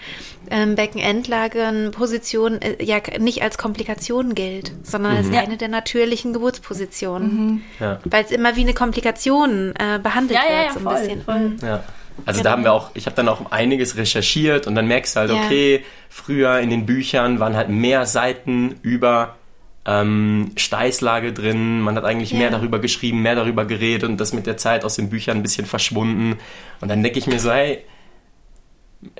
[0.51, 5.19] ähm, Beckenendlagenposition äh, ja nicht als Komplikation gilt, sondern mhm.
[5.19, 7.47] als eine der natürlichen Geburtspositionen.
[7.47, 7.63] Mhm.
[7.81, 7.99] Ja.
[8.05, 11.23] Weil es immer wie eine Komplikation äh, behandelt ja, wird, so ein voll, bisschen.
[11.23, 11.39] Voll.
[11.41, 11.59] Mhm.
[11.63, 11.85] Ja.
[12.27, 12.43] Also genau.
[12.43, 15.31] da haben wir auch, ich habe dann auch einiges recherchiert und dann merkst du halt,
[15.31, 19.37] okay, früher in den Büchern waren halt mehr Seiten über
[19.85, 24.47] ähm, Steißlage drin, man hat eigentlich mehr darüber geschrieben, mehr darüber geredet und das mit
[24.47, 26.39] der Zeit aus den Büchern ein bisschen verschwunden.
[26.81, 27.85] Und dann denke ich mir so, hey,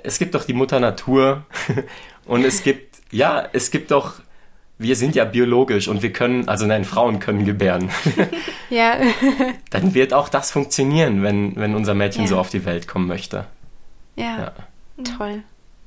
[0.03, 1.45] es gibt doch die Mutter Natur
[2.27, 4.15] und es gibt, ja, es gibt doch,
[4.79, 7.91] wir sind ja biologisch und wir können, also nein, Frauen können gebären.
[8.71, 8.97] ja.
[9.71, 12.29] Dann wird auch das funktionieren, wenn, wenn unser Mädchen ja.
[12.29, 13.47] so auf die Welt kommen möchte.
[14.17, 14.39] Ja.
[14.39, 14.53] ja.
[15.17, 15.43] Toll.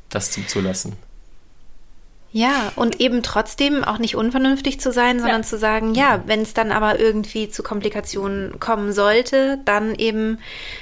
[0.10, 0.98] Das zuzulassen.
[2.34, 5.48] Ja, und eben trotzdem auch nicht unvernünftig zu sein, sondern ja.
[5.48, 10.40] zu sagen, ja, wenn es dann aber irgendwie zu Komplikationen kommen sollte, dann eben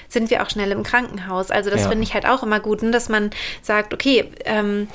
[0.10, 1.50] sind wir auch schnell im Krankenhaus.
[1.50, 1.89] Also das ja.
[1.89, 3.32] finde ich halt auch immer gut, ne, dass man
[3.64, 4.88] sagt, okay, ähm,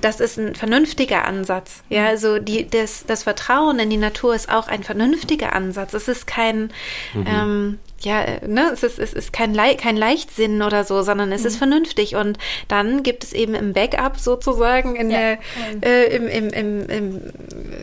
[0.00, 1.82] das ist ein vernünftiger Ansatz.
[1.88, 5.94] Ja, also die, das, das Vertrauen in die Natur ist auch ein vernünftiger Ansatz.
[5.94, 6.72] Es ist kein,
[7.14, 7.26] mhm.
[7.26, 11.42] ähm, ja, ne, es ist, es ist kein, Le kein Leichtsinn oder so, sondern es
[11.42, 11.46] mhm.
[11.46, 12.16] ist vernünftig.
[12.16, 12.38] Und
[12.68, 15.18] dann gibt es eben im Backup sozusagen, in ja.
[15.18, 15.38] der,
[15.82, 17.20] äh, im, im, im, im,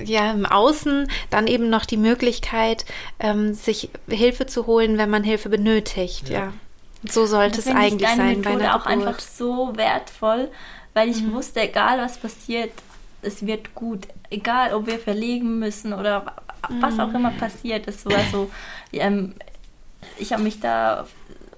[0.05, 2.85] ja, im Außen, dann eben noch die Möglichkeit,
[3.19, 6.29] ähm, sich Hilfe zu holen, wenn man Hilfe benötigt.
[6.29, 6.39] Ja.
[6.39, 6.53] ja.
[7.09, 8.27] So sollte es eigentlich ich sein.
[8.27, 9.07] Methode bei einer auch Geburt.
[9.07, 10.49] einfach so wertvoll,
[10.93, 11.33] weil ich mhm.
[11.33, 12.71] wusste, egal was passiert,
[13.21, 14.07] es wird gut.
[14.29, 16.35] Egal, ob wir verlegen müssen oder
[16.79, 17.15] was auch mhm.
[17.15, 17.87] immer passiert.
[17.87, 18.49] Es war so,
[18.93, 19.33] ähm,
[20.17, 21.05] ich habe mich da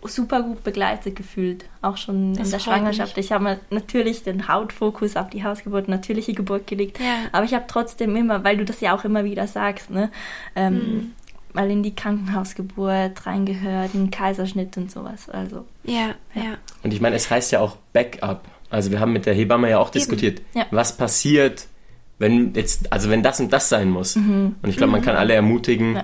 [0.06, 3.16] super gut begleitet gefühlt, auch schon das in der Schwangerschaft.
[3.16, 3.28] Mich.
[3.28, 7.30] Ich habe natürlich den Hautfokus auf die Hausgeburt, natürliche Geburt gelegt, ja.
[7.32, 10.12] aber ich habe trotzdem immer, weil du das ja auch immer wieder sagst, ne,
[10.56, 11.12] ähm, mhm.
[11.54, 15.30] mal in die Krankenhausgeburt reingehört, einen Kaiserschnitt und sowas.
[15.30, 16.44] Also ja, ja.
[16.44, 16.58] ja.
[16.84, 18.42] Und ich meine, es heißt ja auch Backup.
[18.74, 19.94] Also wir haben mit der Hebamme ja auch Eben.
[19.94, 20.66] diskutiert, ja.
[20.72, 21.68] was passiert,
[22.18, 24.16] wenn jetzt, also wenn das und das sein muss.
[24.16, 24.56] Mhm.
[24.62, 25.06] Und ich glaube, man mhm.
[25.06, 26.02] kann alle ermutigen,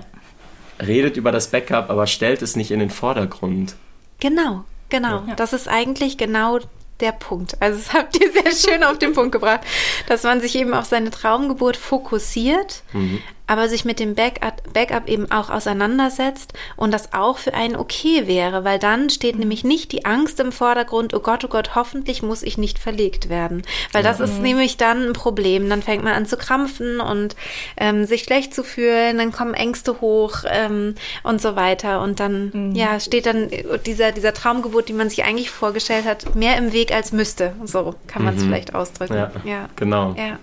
[0.80, 3.74] redet über das Backup, aber stellt es nicht in den Vordergrund.
[4.20, 5.24] Genau, genau.
[5.26, 5.34] Ja.
[5.34, 6.60] Das ist eigentlich genau
[7.00, 7.60] der Punkt.
[7.60, 9.62] Also das habt ihr sehr schön auf den Punkt gebracht,
[10.06, 13.20] dass man sich eben auf seine Traumgeburt fokussiert, mhm
[13.50, 18.28] aber sich mit dem Backup, Backup eben auch auseinandersetzt und das auch für einen okay
[18.28, 19.40] wäre, weil dann steht mhm.
[19.40, 23.28] nämlich nicht die Angst im Vordergrund, oh Gott, oh Gott, hoffentlich muss ich nicht verlegt
[23.28, 23.62] werden.
[23.90, 25.68] Weil das ist nämlich dann ein Problem.
[25.68, 27.34] Dann fängt man an zu krampfen und
[27.76, 30.94] ähm, sich schlecht zu fühlen, dann kommen Ängste hoch ähm,
[31.24, 32.02] und so weiter.
[32.02, 32.74] Und dann, mhm.
[32.76, 33.50] ja, steht dann
[33.84, 37.54] dieser, dieser Traumgeburt, die man sich eigentlich vorgestellt hat, mehr im Weg als müsste.
[37.64, 38.46] So kann man es mhm.
[38.46, 39.14] vielleicht ausdrücken.
[39.14, 39.68] Ja, ja.
[39.74, 40.14] genau.
[40.16, 40.38] Ja.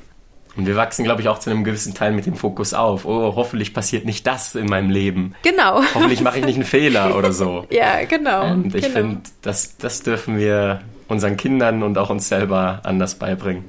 [0.57, 3.05] Und wir wachsen, glaube ich, auch zu einem gewissen Teil mit dem Fokus auf.
[3.05, 5.35] Oh, hoffentlich passiert nicht das in meinem Leben.
[5.43, 5.83] Genau.
[5.93, 7.67] Hoffentlich mache ich nicht einen Fehler oder so.
[7.69, 8.51] Ja, genau.
[8.51, 8.93] Und ich genau.
[8.95, 13.65] finde, das, das dürfen wir unseren Kindern und auch uns selber anders beibringen.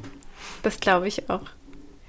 [0.63, 1.43] Das glaube ich auch.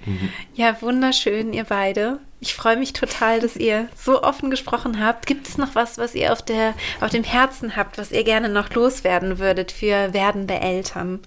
[0.05, 0.29] Mhm.
[0.55, 2.19] Ja, wunderschön, ihr beide.
[2.39, 5.27] Ich freue mich total, dass ihr so offen gesprochen habt.
[5.27, 8.47] Gibt es noch was, was ihr auf, der, auf dem Herzen habt, was ihr gerne
[8.47, 11.19] noch loswerden würdet für werdende Eltern?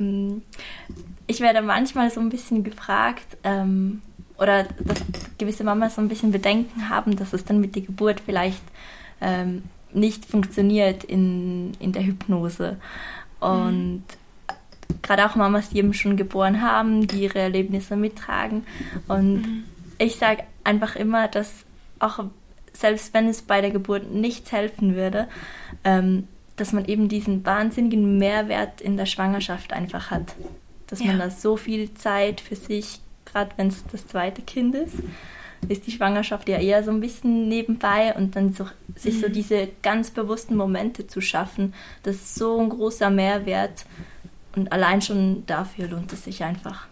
[0.00, 0.42] Mm,
[1.26, 4.02] ich werde manchmal so ein bisschen gefragt, ähm,
[4.38, 4.98] oder dass
[5.38, 8.62] gewisse Mamas so ein bisschen Bedenken haben, dass es dann mit der Geburt vielleicht
[9.20, 12.78] ähm, nicht funktioniert in, in der Hypnose.
[13.38, 14.02] Und mhm.
[15.02, 18.64] gerade auch Mamas, die eben schon geboren haben, die ihre Erlebnisse mittragen.
[19.08, 19.64] Und mhm.
[19.98, 21.52] ich sage einfach immer, dass
[21.98, 22.24] auch
[22.72, 25.28] selbst wenn es bei der Geburt nichts helfen würde,
[25.84, 26.26] ähm,
[26.60, 30.34] dass man eben diesen wahnsinnigen Mehrwert in der Schwangerschaft einfach hat.
[30.88, 31.06] Dass ja.
[31.06, 34.96] man da so viel Zeit für sich, gerade wenn es das zweite Kind ist,
[35.68, 39.20] ist die Schwangerschaft ja eher so ein bisschen nebenbei und dann so, sich mhm.
[39.20, 43.86] so diese ganz bewussten Momente zu schaffen, das ist so ein großer Mehrwert
[44.54, 46.88] und allein schon dafür lohnt es sich einfach.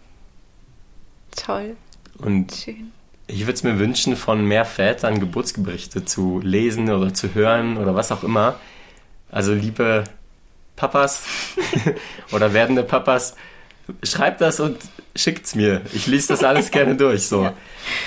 [1.35, 1.75] Toll.
[2.17, 2.91] Und Schön.
[3.27, 7.93] ich würde es mir wünschen, von mehr Vätern Geburtsberichte zu lesen oder zu hören oder
[7.93, 8.55] was auch immer.
[9.31, 10.03] Also liebe
[10.75, 11.23] Papas
[12.31, 13.35] oder werdende Papas,
[14.03, 14.77] schreibt das und
[15.15, 15.81] schickt es mir.
[15.93, 17.27] Ich lese das alles gerne durch.
[17.27, 17.43] So.
[17.43, 17.53] Ja.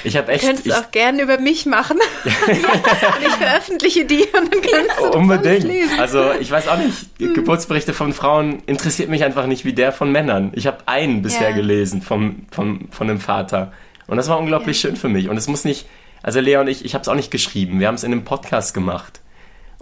[0.04, 0.42] Ich habe echt.
[0.42, 1.98] Du könntest ich, auch gerne über mich machen.
[2.24, 5.64] und ich veröffentliche die und dann kannst du Unbedingt.
[5.64, 5.98] lesen.
[5.98, 7.34] Also ich weiß auch nicht, hm.
[7.34, 10.52] Geburtsberichte von Frauen interessiert mich einfach nicht wie der von Männern.
[10.54, 11.56] Ich habe einen bisher ja.
[11.56, 13.72] gelesen vom, vom, von einem Vater.
[14.06, 15.28] Und das war unglaublich schön für mich.
[15.28, 15.86] Und es muss nicht,
[16.22, 17.80] also Lea und ich, ich habe es auch nicht geschrieben.
[17.80, 19.20] Wir haben es in einem Podcast gemacht.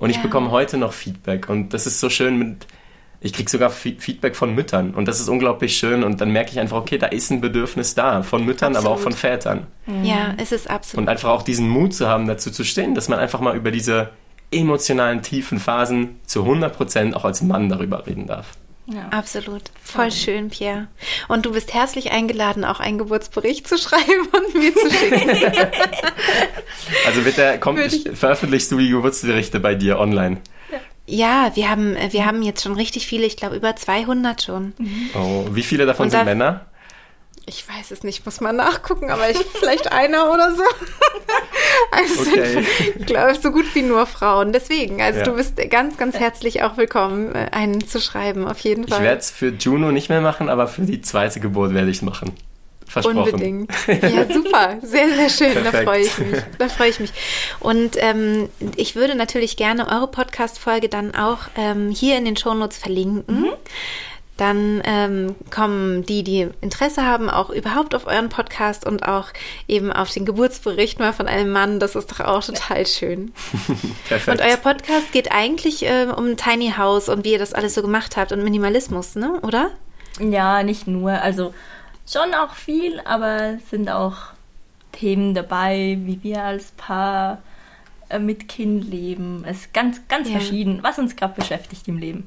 [0.01, 1.49] Und ich bekomme heute noch Feedback.
[1.49, 2.67] Und das ist so schön mit
[3.23, 6.59] ich kriege sogar Feedback von Müttern und das ist unglaublich schön und dann merke ich
[6.59, 8.87] einfach, okay, da ist ein Bedürfnis da, von Müttern, absolut.
[8.87, 9.67] aber auch von Vätern.
[10.03, 11.03] Ja, es ist absolut.
[11.03, 13.71] Und einfach auch diesen Mut zu haben, dazu zu stehen, dass man einfach mal über
[13.71, 14.09] diese
[14.51, 18.57] emotionalen, tiefen Phasen zu 100 Prozent auch als Mann darüber reden darf.
[18.93, 19.09] Ja.
[19.11, 19.63] Absolut.
[19.83, 20.89] Voll schön, Pierre.
[21.29, 25.31] Und du bist herzlich eingeladen, auch einen Geburtsbericht zu schreiben und mir zu schicken.
[27.07, 27.81] also wird der, kommt,
[28.15, 30.39] veröffentlichst du die Geburtsberichte bei dir online?
[31.07, 34.75] Ja, wir haben, wir haben jetzt schon richtig viele, ich glaube über 200 schon.
[35.15, 36.67] Oh, wie viele davon Und sind da, Männer?
[37.51, 40.63] Ich weiß es nicht, muss man nachgucken, aber ich, vielleicht einer oder so.
[41.93, 42.65] Also okay.
[42.79, 44.53] sind, glaube ich, so gut wie nur Frauen.
[44.53, 45.25] Deswegen, also ja.
[45.25, 48.99] du bist ganz, ganz herzlich auch willkommen, äh, einen zu schreiben, auf jeden Fall.
[48.99, 51.99] Ich werde es für Juno nicht mehr machen, aber für die zweite Geburt werde ich
[51.99, 52.33] es machen.
[52.87, 53.19] Versprochen.
[53.19, 53.73] Unbedingt.
[53.89, 54.79] Ja, super.
[54.83, 55.53] Sehr, sehr schön.
[55.53, 55.75] Perfekt.
[55.75, 56.43] Da freue ich mich.
[56.59, 57.13] Da freue ich mich.
[57.59, 62.79] Und ähm, ich würde natürlich gerne eure Podcast-Folge dann auch ähm, hier in den Shownotes
[62.79, 63.43] verlinken.
[63.43, 63.53] Mhm.
[64.41, 69.27] Dann ähm, kommen die, die Interesse haben, auch überhaupt auf euren Podcast und auch
[69.69, 71.79] eben auf den Geburtsbericht mal von einem Mann.
[71.79, 73.33] Das ist doch auch total schön.
[74.09, 74.29] Perfekt.
[74.29, 77.83] Und euer Podcast geht eigentlich äh, um Tiny House und wie ihr das alles so
[77.83, 79.39] gemacht habt und Minimalismus, ne?
[79.43, 79.73] Oder?
[80.19, 81.13] Ja, nicht nur.
[81.13, 81.53] Also
[82.11, 84.17] schon auch viel, aber es sind auch
[84.93, 87.43] Themen dabei, wie wir als Paar
[88.09, 89.45] äh, mit Kind leben.
[89.47, 90.39] Es ist ganz, ganz ja.
[90.39, 92.25] verschieden, was uns gerade beschäftigt im Leben.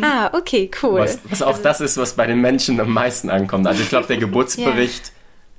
[0.00, 1.00] Ah, okay, cool.
[1.00, 3.66] Was, was auch also, das ist, was bei den Menschen am meisten ankommt.
[3.66, 5.12] Also ich glaube, der Geburtsbericht, ja.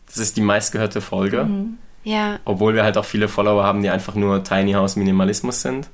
[0.07, 1.45] das ist die meistgehörte Folge.
[1.45, 1.77] Mhm.
[2.03, 2.39] Ja.
[2.45, 5.89] Obwohl wir halt auch viele Follower haben, die einfach nur Tiny House Minimalismus sind.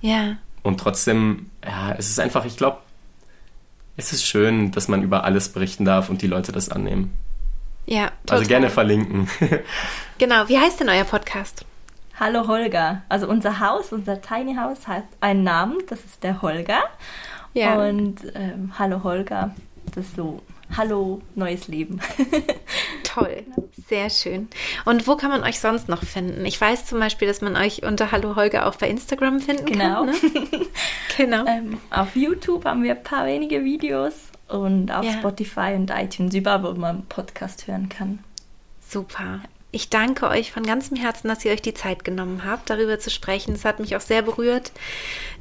[0.00, 0.36] Ja.
[0.62, 2.78] Und trotzdem, ja, es ist einfach, ich glaube,
[3.96, 7.12] es ist schön, dass man über alles berichten darf und die Leute das annehmen.
[7.86, 8.38] Ja, also total.
[8.38, 9.28] Also gerne verlinken.
[10.18, 11.64] genau, wie heißt denn euer Podcast?
[12.20, 13.02] Hallo Holger.
[13.08, 16.80] Also unser Haus, unser Tiny House hat einen Namen, das ist der Holger.
[17.54, 17.82] Ja.
[17.82, 19.54] Und ähm, Hallo Holger,
[19.94, 20.42] das ist so
[20.76, 22.00] Hallo, neues Leben.
[23.02, 23.44] Toll,
[23.88, 24.48] sehr schön.
[24.84, 26.44] Und wo kann man euch sonst noch finden?
[26.44, 30.04] Ich weiß zum Beispiel, dass man euch unter Hallo Holger auch bei Instagram finden genau.
[30.04, 30.06] kann.
[30.06, 30.14] Ne?
[31.16, 31.46] genau.
[31.46, 34.14] Ähm, auf YouTube haben wir ein paar wenige Videos
[34.48, 35.12] und auf ja.
[35.12, 38.18] Spotify und iTunes, überall, wo man Podcast hören kann.
[38.86, 39.40] Super.
[39.70, 43.10] Ich danke euch von ganzem Herzen, dass ihr euch die Zeit genommen habt, darüber zu
[43.10, 43.52] sprechen.
[43.52, 44.72] Es hat mich auch sehr berührt,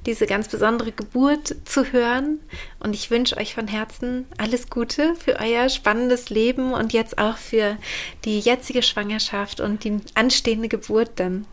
[0.05, 2.39] diese ganz besondere Geburt zu hören.
[2.79, 7.37] Und ich wünsche euch von Herzen alles Gute für euer spannendes Leben und jetzt auch
[7.37, 7.77] für
[8.25, 11.45] die jetzige Schwangerschaft und die anstehende Geburt dann.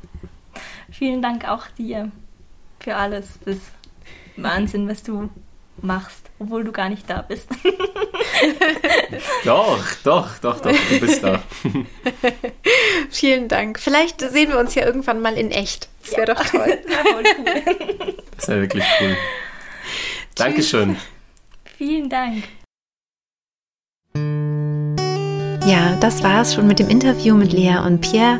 [0.90, 2.10] Vielen Dank auch dir
[2.80, 3.38] für alles.
[3.44, 3.72] Das ist
[4.36, 5.30] Wahnsinn, was du
[5.82, 7.48] machst, obwohl du gar nicht da bist.
[9.44, 11.42] doch, doch, doch, doch, du bist da.
[13.10, 13.78] Vielen Dank.
[13.78, 15.88] Vielleicht sehen wir uns ja irgendwann mal in echt.
[16.02, 16.34] Das wäre ja.
[16.34, 16.78] doch toll.
[18.36, 19.16] Das wäre wirklich cool.
[20.34, 20.96] Dankeschön.
[21.78, 22.44] Vielen Dank.
[25.66, 28.38] Ja, das war es schon mit dem Interview mit Lea und Pierre.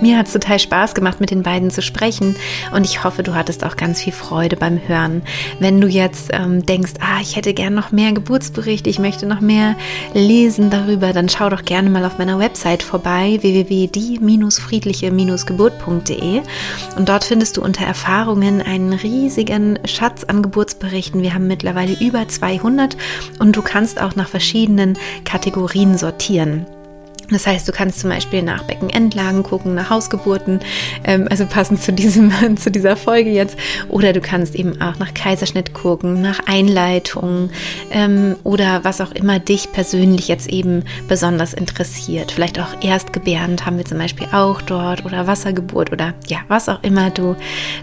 [0.00, 2.34] Mir hat es total Spaß gemacht, mit den beiden zu sprechen
[2.74, 5.22] und ich hoffe, du hattest auch ganz viel Freude beim Hören.
[5.60, 9.40] Wenn du jetzt ähm, denkst, ah, ich hätte gern noch mehr Geburtsberichte, ich möchte noch
[9.40, 9.76] mehr
[10.14, 16.40] lesen darüber, dann schau doch gerne mal auf meiner Website vorbei, www.die-friedliche-geburt.de
[16.96, 21.22] und dort findest du unter Erfahrungen einen riesigen Schatz an Geburtsberichten.
[21.22, 22.96] Wir haben mittlerweile über 200
[23.38, 26.63] und du kannst auch nach verschiedenen Kategorien sortieren.
[27.30, 30.60] Das heißt, du kannst zum Beispiel nach Beckenendlagen gucken, nach Hausgeburten,
[31.04, 33.56] ähm, also passend zu, diesem, zu dieser Folge jetzt.
[33.88, 37.50] Oder du kannst eben auch nach Kaiserschnitt gucken, nach Einleitung
[37.90, 42.32] ähm, oder was auch immer dich persönlich jetzt eben besonders interessiert.
[42.32, 46.82] Vielleicht auch erstgebärend haben wir zum Beispiel auch dort oder Wassergeburt oder ja, was auch
[46.82, 47.36] immer du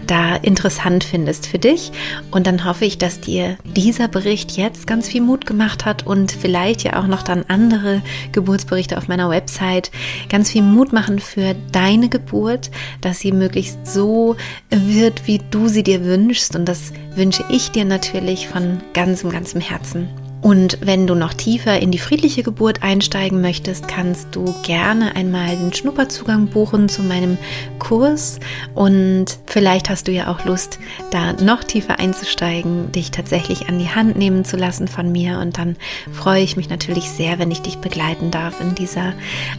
[0.06, 1.90] da interessant findest für dich.
[2.30, 6.30] Und dann hoffe ich, dass dir dieser Bericht jetzt ganz viel Mut gemacht hat und
[6.30, 9.90] vielleicht ja auch noch dann andere Geburtsberichte auf meiner Website
[10.28, 12.70] ganz viel Mut machen für deine Geburt,
[13.00, 14.36] dass sie möglichst so
[14.70, 16.54] wird, wie du sie dir wünschst.
[16.54, 20.21] Und das wünsche ich dir natürlich von ganzem, ganzem Herzen.
[20.42, 25.56] Und wenn du noch tiefer in die friedliche Geburt einsteigen möchtest, kannst du gerne einmal
[25.56, 27.38] den Schnupperzugang buchen zu meinem
[27.78, 28.40] Kurs.
[28.74, 30.80] Und vielleicht hast du ja auch Lust,
[31.12, 35.38] da noch tiefer einzusteigen, dich tatsächlich an die Hand nehmen zu lassen von mir.
[35.38, 35.76] Und dann
[36.12, 39.12] freue ich mich natürlich sehr, wenn ich dich begleiten darf in dieser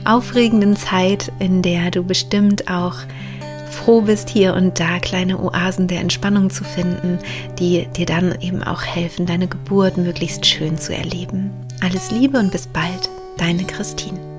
[0.04, 2.98] aufregenden Zeit, in der du bestimmt auch
[3.74, 7.20] froh bist, hier und da kleine Oasen der Entspannung zu finden,
[7.60, 11.52] die dir dann eben auch helfen, deine Geburt möglichst schön zu erleben.
[11.82, 14.33] Alles Liebe und bis bald, deine Christine.